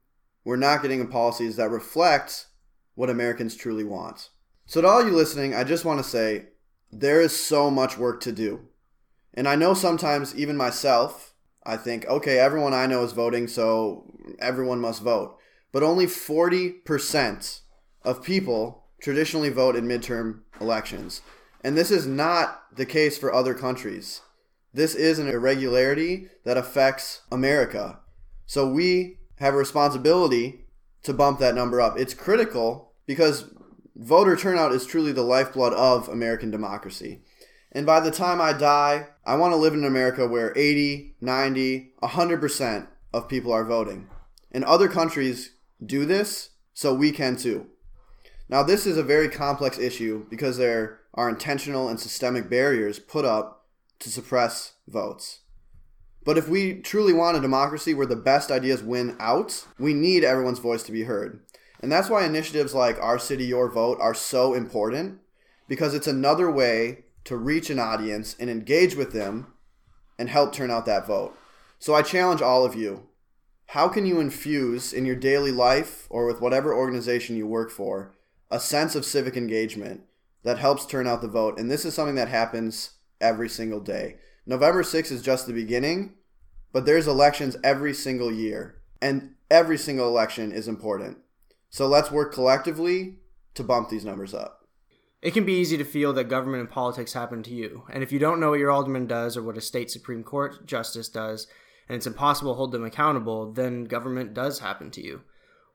we're 0.43 0.55
not 0.55 0.81
getting 0.81 1.05
policies 1.07 1.55
that 1.55 1.69
reflect 1.69 2.47
what 2.95 3.09
Americans 3.09 3.55
truly 3.55 3.83
want. 3.83 4.29
So 4.65 4.81
to 4.81 4.87
all 4.87 5.05
you 5.05 5.11
listening, 5.11 5.53
I 5.53 5.63
just 5.63 5.85
want 5.85 5.99
to 5.99 6.09
say 6.09 6.47
there 6.91 7.21
is 7.21 7.37
so 7.37 7.69
much 7.69 7.97
work 7.97 8.21
to 8.21 8.31
do. 8.31 8.67
And 9.33 9.47
I 9.47 9.55
know 9.55 9.73
sometimes 9.73 10.35
even 10.35 10.55
myself, 10.55 11.33
I 11.65 11.77
think, 11.77 12.05
okay, 12.05 12.37
everyone 12.39 12.73
I 12.73 12.85
know 12.85 13.03
is 13.03 13.13
voting, 13.13 13.47
so 13.47 14.11
everyone 14.39 14.79
must 14.79 15.01
vote. 15.01 15.37
But 15.71 15.83
only 15.83 16.05
40% 16.05 17.61
of 18.03 18.23
people 18.23 18.85
traditionally 19.01 19.49
vote 19.49 19.75
in 19.75 19.87
midterm 19.87 20.41
elections. 20.61 21.21
And 21.63 21.77
this 21.77 21.89
is 21.89 22.05
not 22.05 22.63
the 22.75 22.85
case 22.85 23.17
for 23.17 23.33
other 23.33 23.53
countries. 23.53 24.21
This 24.73 24.95
is 24.95 25.19
an 25.19 25.27
irregularity 25.27 26.29
that 26.45 26.57
affects 26.57 27.21
America. 27.31 27.99
So 28.45 28.67
we 28.67 29.19
have 29.43 29.53
a 29.53 29.57
responsibility 29.57 30.61
to 31.03 31.13
bump 31.13 31.37
that 31.39 31.53
number 31.53 31.81
up. 31.81 31.99
It's 31.99 32.13
critical 32.13 32.93
because 33.05 33.53
voter 33.93 34.37
turnout 34.37 34.71
is 34.71 34.85
truly 34.85 35.11
the 35.11 35.21
lifeblood 35.21 35.73
of 35.73 36.07
American 36.07 36.49
democracy. 36.49 37.23
And 37.73 37.85
by 37.85 37.99
the 37.99 38.09
time 38.09 38.39
I 38.39 38.53
die, 38.53 39.07
I 39.25 39.35
want 39.35 39.51
to 39.51 39.57
live 39.57 39.73
in 39.73 39.83
America 39.83 40.25
where 40.25 40.57
80, 40.57 41.17
90, 41.19 41.91
100% 42.01 42.87
of 43.13 43.27
people 43.27 43.51
are 43.51 43.65
voting. 43.65 44.07
And 44.49 44.63
other 44.63 44.87
countries 44.87 45.55
do 45.85 46.05
this, 46.05 46.51
so 46.73 46.93
we 46.93 47.11
can 47.11 47.35
too. 47.35 47.67
Now, 48.47 48.63
this 48.63 48.85
is 48.85 48.97
a 48.97 49.03
very 49.03 49.27
complex 49.27 49.77
issue 49.77 50.25
because 50.29 50.55
there 50.55 50.99
are 51.15 51.27
intentional 51.27 51.89
and 51.89 51.99
systemic 51.99 52.49
barriers 52.49 52.97
put 52.97 53.25
up 53.25 53.65
to 53.99 54.09
suppress 54.09 54.75
votes. 54.87 55.39
But 56.25 56.37
if 56.37 56.47
we 56.47 56.75
truly 56.75 57.13
want 57.13 57.37
a 57.37 57.41
democracy 57.41 57.93
where 57.93 58.05
the 58.05 58.15
best 58.15 58.51
ideas 58.51 58.81
win 58.81 59.15
out, 59.19 59.65
we 59.77 59.93
need 59.93 60.23
everyone's 60.23 60.59
voice 60.59 60.83
to 60.83 60.91
be 60.91 61.03
heard. 61.03 61.41
And 61.81 61.91
that's 61.91 62.09
why 62.09 62.25
initiatives 62.25 62.73
like 62.73 62.97
Our 63.01 63.19
City, 63.19 63.45
Your 63.45 63.69
Vote 63.69 63.97
are 63.99 64.13
so 64.13 64.53
important 64.53 65.19
because 65.67 65.93
it's 65.93 66.07
another 66.07 66.49
way 66.49 67.05
to 67.25 67.35
reach 67.35 67.69
an 67.69 67.79
audience 67.79 68.35
and 68.39 68.49
engage 68.49 68.95
with 68.95 69.11
them 69.11 69.53
and 70.17 70.29
help 70.29 70.53
turn 70.53 70.71
out 70.71 70.85
that 70.85 71.07
vote. 71.07 71.37
So 71.79 71.93
I 71.93 72.01
challenge 72.01 72.41
all 72.41 72.63
of 72.63 72.75
you 72.75 73.09
how 73.67 73.87
can 73.87 74.05
you 74.05 74.19
infuse 74.19 74.93
in 74.93 75.03
your 75.03 75.15
daily 75.15 75.51
life 75.51 76.05
or 76.11 76.27
with 76.27 76.39
whatever 76.39 76.75
organization 76.75 77.35
you 77.35 77.47
work 77.47 77.71
for 77.71 78.13
a 78.51 78.59
sense 78.59 78.93
of 78.93 79.03
civic 79.03 79.35
engagement 79.35 80.01
that 80.43 80.59
helps 80.59 80.85
turn 80.85 81.07
out 81.07 81.21
the 81.21 81.27
vote? 81.27 81.57
And 81.57 81.71
this 81.71 81.83
is 81.83 81.95
something 81.95 82.15
that 82.15 82.27
happens 82.27 82.91
every 83.19 83.49
single 83.49 83.79
day. 83.79 84.17
November 84.45 84.83
6th 84.83 85.11
is 85.11 85.21
just 85.21 85.47
the 85.47 85.53
beginning, 85.53 86.15
but 86.73 86.85
there's 86.85 87.07
elections 87.07 87.55
every 87.63 87.93
single 87.93 88.31
year, 88.31 88.81
and 89.01 89.35
every 89.49 89.77
single 89.77 90.07
election 90.07 90.51
is 90.51 90.67
important. 90.67 91.17
So 91.69 91.87
let's 91.87 92.11
work 92.11 92.33
collectively 92.33 93.19
to 93.53 93.63
bump 93.63 93.87
these 93.87 94.03
numbers 94.03 94.33
up. 94.33 94.67
It 95.21 95.33
can 95.33 95.45
be 95.45 95.53
easy 95.53 95.77
to 95.77 95.85
feel 95.85 96.11
that 96.13 96.25
government 96.25 96.59
and 96.59 96.69
politics 96.69 97.13
happen 97.13 97.41
to 97.43 97.53
you, 97.53 97.83
and 97.89 98.03
if 98.03 98.11
you 98.11 98.19
don't 98.19 98.41
know 98.41 98.49
what 98.49 98.59
your 98.59 98.71
alderman 98.71 99.07
does 99.07 99.37
or 99.37 99.43
what 99.43 99.57
a 99.57 99.61
state 99.61 99.89
Supreme 99.89 100.23
Court 100.23 100.65
justice 100.65 101.07
does, 101.07 101.47
and 101.87 101.95
it's 101.95 102.07
impossible 102.07 102.51
to 102.51 102.57
hold 102.57 102.73
them 102.73 102.83
accountable, 102.83 103.49
then 103.49 103.85
government 103.85 104.33
does 104.33 104.59
happen 104.59 104.91
to 104.91 105.01
you. 105.01 105.21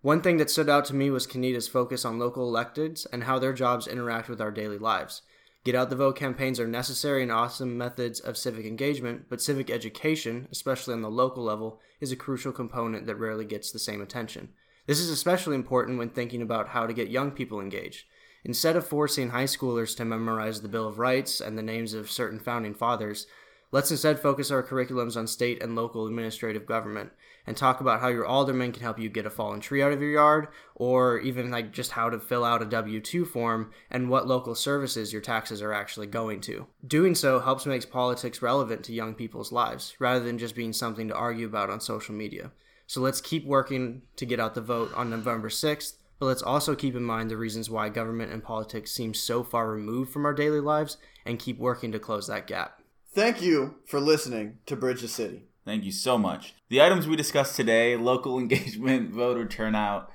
One 0.03 0.21
thing 0.21 0.37
that 0.37 0.51
stood 0.51 0.69
out 0.69 0.85
to 0.87 0.95
me 0.95 1.11
was 1.11 1.27
Kenita's 1.27 1.69
focus 1.69 2.05
on 2.05 2.19
local 2.19 2.53
electeds 2.53 3.07
and 3.13 3.25
how 3.25 3.39
their 3.39 3.55
jobs 3.55 3.87
interact 3.87 4.29
with 4.29 4.43
our 4.43 4.51
daily 4.51 4.79
lives. 4.79 5.23
Get 5.65 5.75
out 5.75 5.91
the 5.91 5.97
vote 5.97 6.17
campaigns 6.17 6.61
are 6.61 6.69
necessary 6.69 7.23
and 7.23 7.33
awesome 7.33 7.77
methods 7.77 8.21
of 8.21 8.37
civic 8.37 8.65
engagement, 8.65 9.27
but 9.29 9.43
civic 9.43 9.71
education, 9.71 10.49
especially 10.51 10.95
on 10.95 11.03
the 11.03 11.11
local 11.11 11.43
level, 11.43 11.81
is 12.01 12.13
a 12.13 12.17
crucial 12.17 12.53
component 12.53 13.07
that 13.07 13.17
rarely 13.17 13.45
gets 13.45 13.71
the 13.71 13.79
same 13.79 14.01
attention. 14.01 14.51
This 14.87 15.01
is 15.01 15.11
especially 15.11 15.57
important 15.57 15.99
when 15.99 16.11
thinking 16.11 16.41
about 16.41 16.69
how 16.69 16.87
to 16.87 16.95
get 16.95 17.11
young 17.11 17.33
people 17.33 17.61
engaged. 17.61 18.07
Instead 18.45 18.77
of 18.77 18.87
forcing 18.87 19.31
high 19.31 19.45
schoolers 19.45 19.97
to 19.97 20.05
memorize 20.05 20.63
the 20.63 20.69
Bill 20.69 20.87
of 20.87 20.99
Rights 20.99 21.41
and 21.41 21.59
the 21.59 21.63
names 21.63 21.93
of 21.93 22.11
certain 22.11 22.39
founding 22.39 22.73
fathers, 22.73 23.27
let's 23.73 23.91
instead 23.91 24.21
focus 24.21 24.51
our 24.51 24.63
curriculums 24.63 25.17
on 25.17 25.27
state 25.27 25.63
and 25.63 25.75
local 25.75 26.07
administrative 26.07 26.65
government 26.65 27.11
and 27.49 27.57
talk 27.57 27.81
about 27.81 28.01
how 28.01 28.09
your 28.09 28.27
alderman 28.27 28.73
can 28.73 28.83
help 28.83 28.99
you 28.99 29.09
get 29.09 29.25
a 29.25 29.31
fallen 29.31 29.59
tree 29.59 29.83
out 29.83 29.91
of 29.91 30.03
your 30.03 30.11
yard, 30.11 30.49
or 30.75 31.19
even 31.21 31.51
like 31.51 31.73
just 31.73 31.93
how 31.93 32.11
to 32.11 32.21
fill 32.21 32.45
out 32.45 32.61
a 32.61 32.67
W 32.67 33.01
2 33.01 33.25
form 33.25 33.73
and 33.91 34.11
what 34.11 34.29
local 34.29 34.55
services 34.55 35.15
your 35.15 35.23
taxes 35.23 35.63
are 35.63 35.73
actually 35.73 36.07
going 36.07 36.43
to. 36.43 36.67
Doing 36.87 37.15
so 37.15 37.41
helps 37.41 37.65
makes 37.65 37.87
politics 37.87 38.43
relevant 38.43 38.85
to 38.85 38.93
young 38.93 39.15
people's 39.15 39.51
lives, 39.51 39.97
rather 39.99 40.23
than 40.23 40.37
just 40.37 40.55
being 40.55 40.75
something 40.75 41.09
to 41.09 41.15
argue 41.15 41.47
about 41.47 41.71
on 41.71 41.81
social 41.81 42.15
media. 42.15 42.53
So 42.87 43.01
let's 43.01 43.23
keep 43.23 43.47
working 43.47 44.03
to 44.17 44.27
get 44.27 44.41
out 44.41 44.55
the 44.55 44.61
vote 44.61 44.93
on 44.95 45.09
November 45.09 45.49
6th, 45.49 45.95
but 46.19 46.27
let's 46.27 46.43
also 46.43 46.75
keep 46.75 46.95
in 46.95 47.03
mind 47.03 47.31
the 47.31 47.39
reasons 47.39 47.71
why 47.71 47.89
government 47.89 48.31
and 48.31 48.45
politics 48.45 48.91
seem 48.91 49.15
so 49.15 49.43
far 49.43 49.71
removed 49.71 50.13
from 50.13 50.27
our 50.27 50.35
daily 50.35 50.61
lives 50.61 50.99
and 51.25 51.39
keep 51.39 51.59
working 51.59 51.93
to 51.93 51.99
close 51.99 52.27
that 52.27 52.47
gap. 52.47 52.83
Thank 53.15 53.41
you 53.41 53.77
for 53.87 54.01
listening 54.01 54.59
to 54.67 54.77
Bridge 54.77 55.01
the 55.01 55.09
City. 55.09 55.45
Thank 55.69 55.85
you 55.85 55.93
so 55.93 56.19
much. 56.19 56.55
The 56.69 56.83
items 56.83 57.07
we 57.07 57.15
discussed 57.15 57.55
today 57.55 57.97
local 57.97 58.39
engagement, 58.41 59.11
voter 59.11 59.47
turnout, 59.47 60.11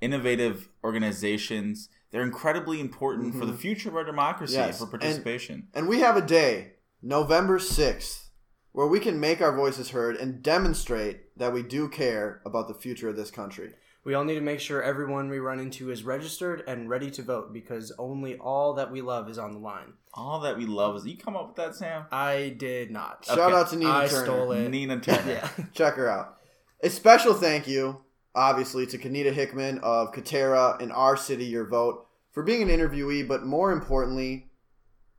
innovative 0.00 0.68
organizations 0.84 1.88
they're 2.16 2.22
incredibly 2.22 2.80
important 2.80 3.28
mm-hmm. 3.28 3.40
for 3.40 3.46
the 3.46 3.52
mm-hmm. 3.52 3.60
future 3.60 3.88
of 3.88 3.96
our 3.96 4.04
democracy, 4.04 4.54
yes. 4.54 4.78
for 4.78 4.86
participation. 4.86 5.68
And, 5.74 5.82
and 5.82 5.88
we 5.88 6.00
have 6.00 6.16
a 6.16 6.22
day, 6.22 6.74
November 7.02 7.58
6th, 7.58 8.28
where 8.72 8.86
we 8.86 9.00
can 9.00 9.20
make 9.20 9.40
our 9.40 9.54
voices 9.54 9.90
heard 9.90 10.16
and 10.16 10.42
demonstrate 10.42 11.36
that 11.38 11.52
we 11.52 11.62
do 11.62 11.88
care 11.88 12.40
about 12.46 12.68
the 12.68 12.74
future 12.74 13.08
of 13.08 13.16
this 13.16 13.30
country. 13.30 13.74
We 14.04 14.14
all 14.14 14.24
need 14.24 14.36
to 14.36 14.40
make 14.40 14.60
sure 14.60 14.82
everyone 14.82 15.28
we 15.28 15.40
run 15.40 15.58
into 15.58 15.90
is 15.90 16.04
registered 16.04 16.62
and 16.66 16.88
ready 16.88 17.10
to 17.10 17.22
vote 17.22 17.52
because 17.52 17.92
only 17.98 18.36
all 18.38 18.72
that 18.74 18.92
we 18.92 19.02
love 19.02 19.28
is 19.28 19.36
on 19.36 19.52
the 19.52 19.58
line. 19.58 19.94
All 20.16 20.40
that 20.40 20.56
we 20.56 20.64
love 20.64 20.96
is. 20.96 21.06
You 21.06 21.16
come 21.16 21.36
up 21.36 21.48
with 21.48 21.56
that, 21.56 21.74
Sam? 21.74 22.06
I 22.10 22.54
did 22.56 22.90
not. 22.90 23.24
Shout 23.24 23.38
okay. 23.38 23.54
out 23.54 23.70
to 23.70 23.76
Nina 23.76 23.90
I 23.90 24.08
Turner. 24.08 24.24
stole 24.24 24.52
it. 24.52 24.68
Nina 24.68 24.98
Turner. 24.98 25.22
yeah. 25.58 25.64
Check 25.74 25.94
her 25.94 26.08
out. 26.08 26.38
A 26.82 26.88
special 26.88 27.34
thank 27.34 27.68
you, 27.68 28.00
obviously, 28.34 28.86
to 28.86 28.98
Kenita 28.98 29.32
Hickman 29.32 29.78
of 29.80 30.12
Katera 30.12 30.80
and 30.80 30.90
Our 30.92 31.16
City 31.16 31.44
Your 31.44 31.66
Vote 31.66 32.06
for 32.32 32.42
being 32.42 32.62
an 32.62 32.68
interviewee, 32.68 33.26
but 33.26 33.44
more 33.44 33.72
importantly, 33.72 34.50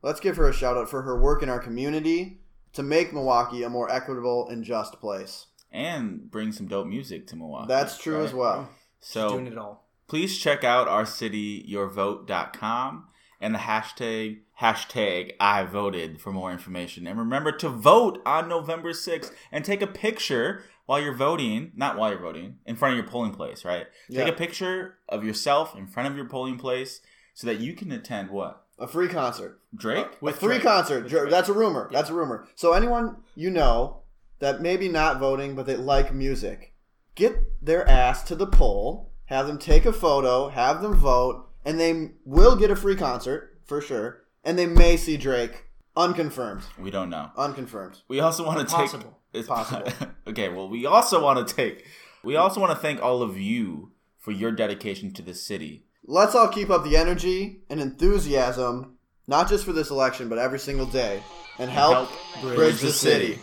let's 0.02 0.20
give 0.20 0.36
her 0.36 0.48
a 0.48 0.52
shout 0.52 0.76
out 0.76 0.88
for 0.88 1.02
her 1.02 1.20
work 1.20 1.42
in 1.42 1.48
our 1.48 1.60
community 1.60 2.40
to 2.72 2.82
make 2.82 3.12
Milwaukee 3.12 3.62
a 3.62 3.70
more 3.70 3.90
equitable 3.90 4.48
and 4.48 4.64
just 4.64 5.00
place. 5.00 5.46
And 5.70 6.30
bring 6.30 6.50
some 6.52 6.66
dope 6.66 6.86
music 6.86 7.26
to 7.28 7.36
Milwaukee. 7.36 7.68
That's 7.68 7.98
true 7.98 8.18
right? 8.18 8.24
as 8.24 8.34
well. 8.34 8.68
So 9.00 9.30
doing 9.30 9.46
it 9.46 9.58
all. 9.58 9.84
Please 10.08 10.38
check 10.38 10.64
out 10.64 10.88
our 10.88 11.04
city, 11.04 11.68
yourvote.com 11.70 13.04
and 13.40 13.54
the 13.54 13.58
hashtag 13.60 14.40
hashtag 14.60 15.32
I 15.38 15.62
voted 15.64 16.20
for 16.20 16.32
more 16.32 16.50
information. 16.52 17.06
And 17.06 17.18
remember 17.18 17.52
to 17.52 17.68
vote 17.68 18.20
on 18.26 18.48
November 18.48 18.90
6th 18.92 19.30
and 19.52 19.64
take 19.64 19.82
a 19.82 19.86
picture 19.86 20.64
while 20.86 21.00
you're 21.00 21.14
voting, 21.14 21.72
not 21.76 21.96
while 21.96 22.10
you're 22.10 22.18
voting, 22.20 22.56
in 22.66 22.74
front 22.74 22.94
of 22.94 22.98
your 22.98 23.10
polling 23.10 23.32
place, 23.32 23.64
right? 23.64 23.86
Take 24.10 24.28
a 24.28 24.32
picture 24.36 24.94
of 25.08 25.22
yourself 25.24 25.76
in 25.76 25.86
front 25.86 26.08
of 26.08 26.16
your 26.16 26.26
polling 26.26 26.58
place 26.58 27.00
so 27.34 27.46
that 27.46 27.60
you 27.60 27.74
can 27.74 27.92
attend 27.92 28.30
what? 28.30 28.64
A 28.78 28.88
free 28.88 29.08
concert. 29.08 29.60
Drake? 29.74 30.06
a 30.22 30.32
free 30.32 30.58
concert. 30.60 31.08
Dr- 31.08 31.30
That's 31.30 31.48
a 31.48 31.52
rumor. 31.52 31.88
That's 31.92 32.10
a 32.10 32.14
rumor. 32.14 32.46
So 32.54 32.72
anyone 32.72 33.16
you 33.36 33.50
know 33.50 33.98
that 34.38 34.62
maybe 34.62 34.88
not 34.88 35.18
voting 35.18 35.54
but 35.54 35.66
they 35.66 35.76
like 35.76 36.14
music, 36.14 36.72
get 37.14 37.36
their 37.64 37.86
ass 37.88 38.22
to 38.24 38.34
the 38.34 38.46
poll, 38.46 39.12
have 39.26 39.46
them 39.46 39.58
take 39.58 39.84
a 39.84 39.92
photo, 39.92 40.48
have 40.48 40.80
them 40.80 40.94
vote, 40.94 41.47
and 41.64 41.78
they 41.78 42.10
will 42.24 42.56
get 42.56 42.70
a 42.70 42.76
free 42.76 42.96
concert 42.96 43.60
for 43.64 43.80
sure. 43.80 44.24
And 44.44 44.58
they 44.58 44.66
may 44.66 44.96
see 44.96 45.16
Drake. 45.16 45.64
Unconfirmed. 45.96 46.62
We 46.78 46.90
don't 46.90 47.10
know. 47.10 47.30
Unconfirmed. 47.36 48.02
We 48.06 48.20
also 48.20 48.46
want 48.46 48.60
to 48.60 48.64
take 48.64 48.90
Possible. 48.90 49.18
It's 49.32 49.48
Possible. 49.48 49.92
okay, 50.26 50.48
well, 50.48 50.68
we 50.68 50.86
also 50.86 51.22
want 51.22 51.46
to 51.46 51.54
take. 51.54 51.84
We 52.24 52.36
also 52.36 52.60
want 52.60 52.72
to 52.72 52.78
thank 52.78 53.02
all 53.02 53.22
of 53.22 53.38
you 53.38 53.92
for 54.18 54.32
your 54.32 54.52
dedication 54.52 55.12
to 55.14 55.22
the 55.22 55.34
city. 55.34 55.84
Let's 56.04 56.34
all 56.34 56.48
keep 56.48 56.70
up 56.70 56.84
the 56.84 56.96
energy 56.96 57.62
and 57.68 57.80
enthusiasm, 57.80 58.96
not 59.26 59.48
just 59.48 59.64
for 59.64 59.72
this 59.72 59.90
election, 59.90 60.28
but 60.28 60.38
every 60.38 60.58
single 60.58 60.86
day, 60.86 61.22
and 61.58 61.70
help, 61.70 62.08
Help 62.08 62.56
bridge, 62.56 62.80
the 62.80 62.90
city. 62.90 63.38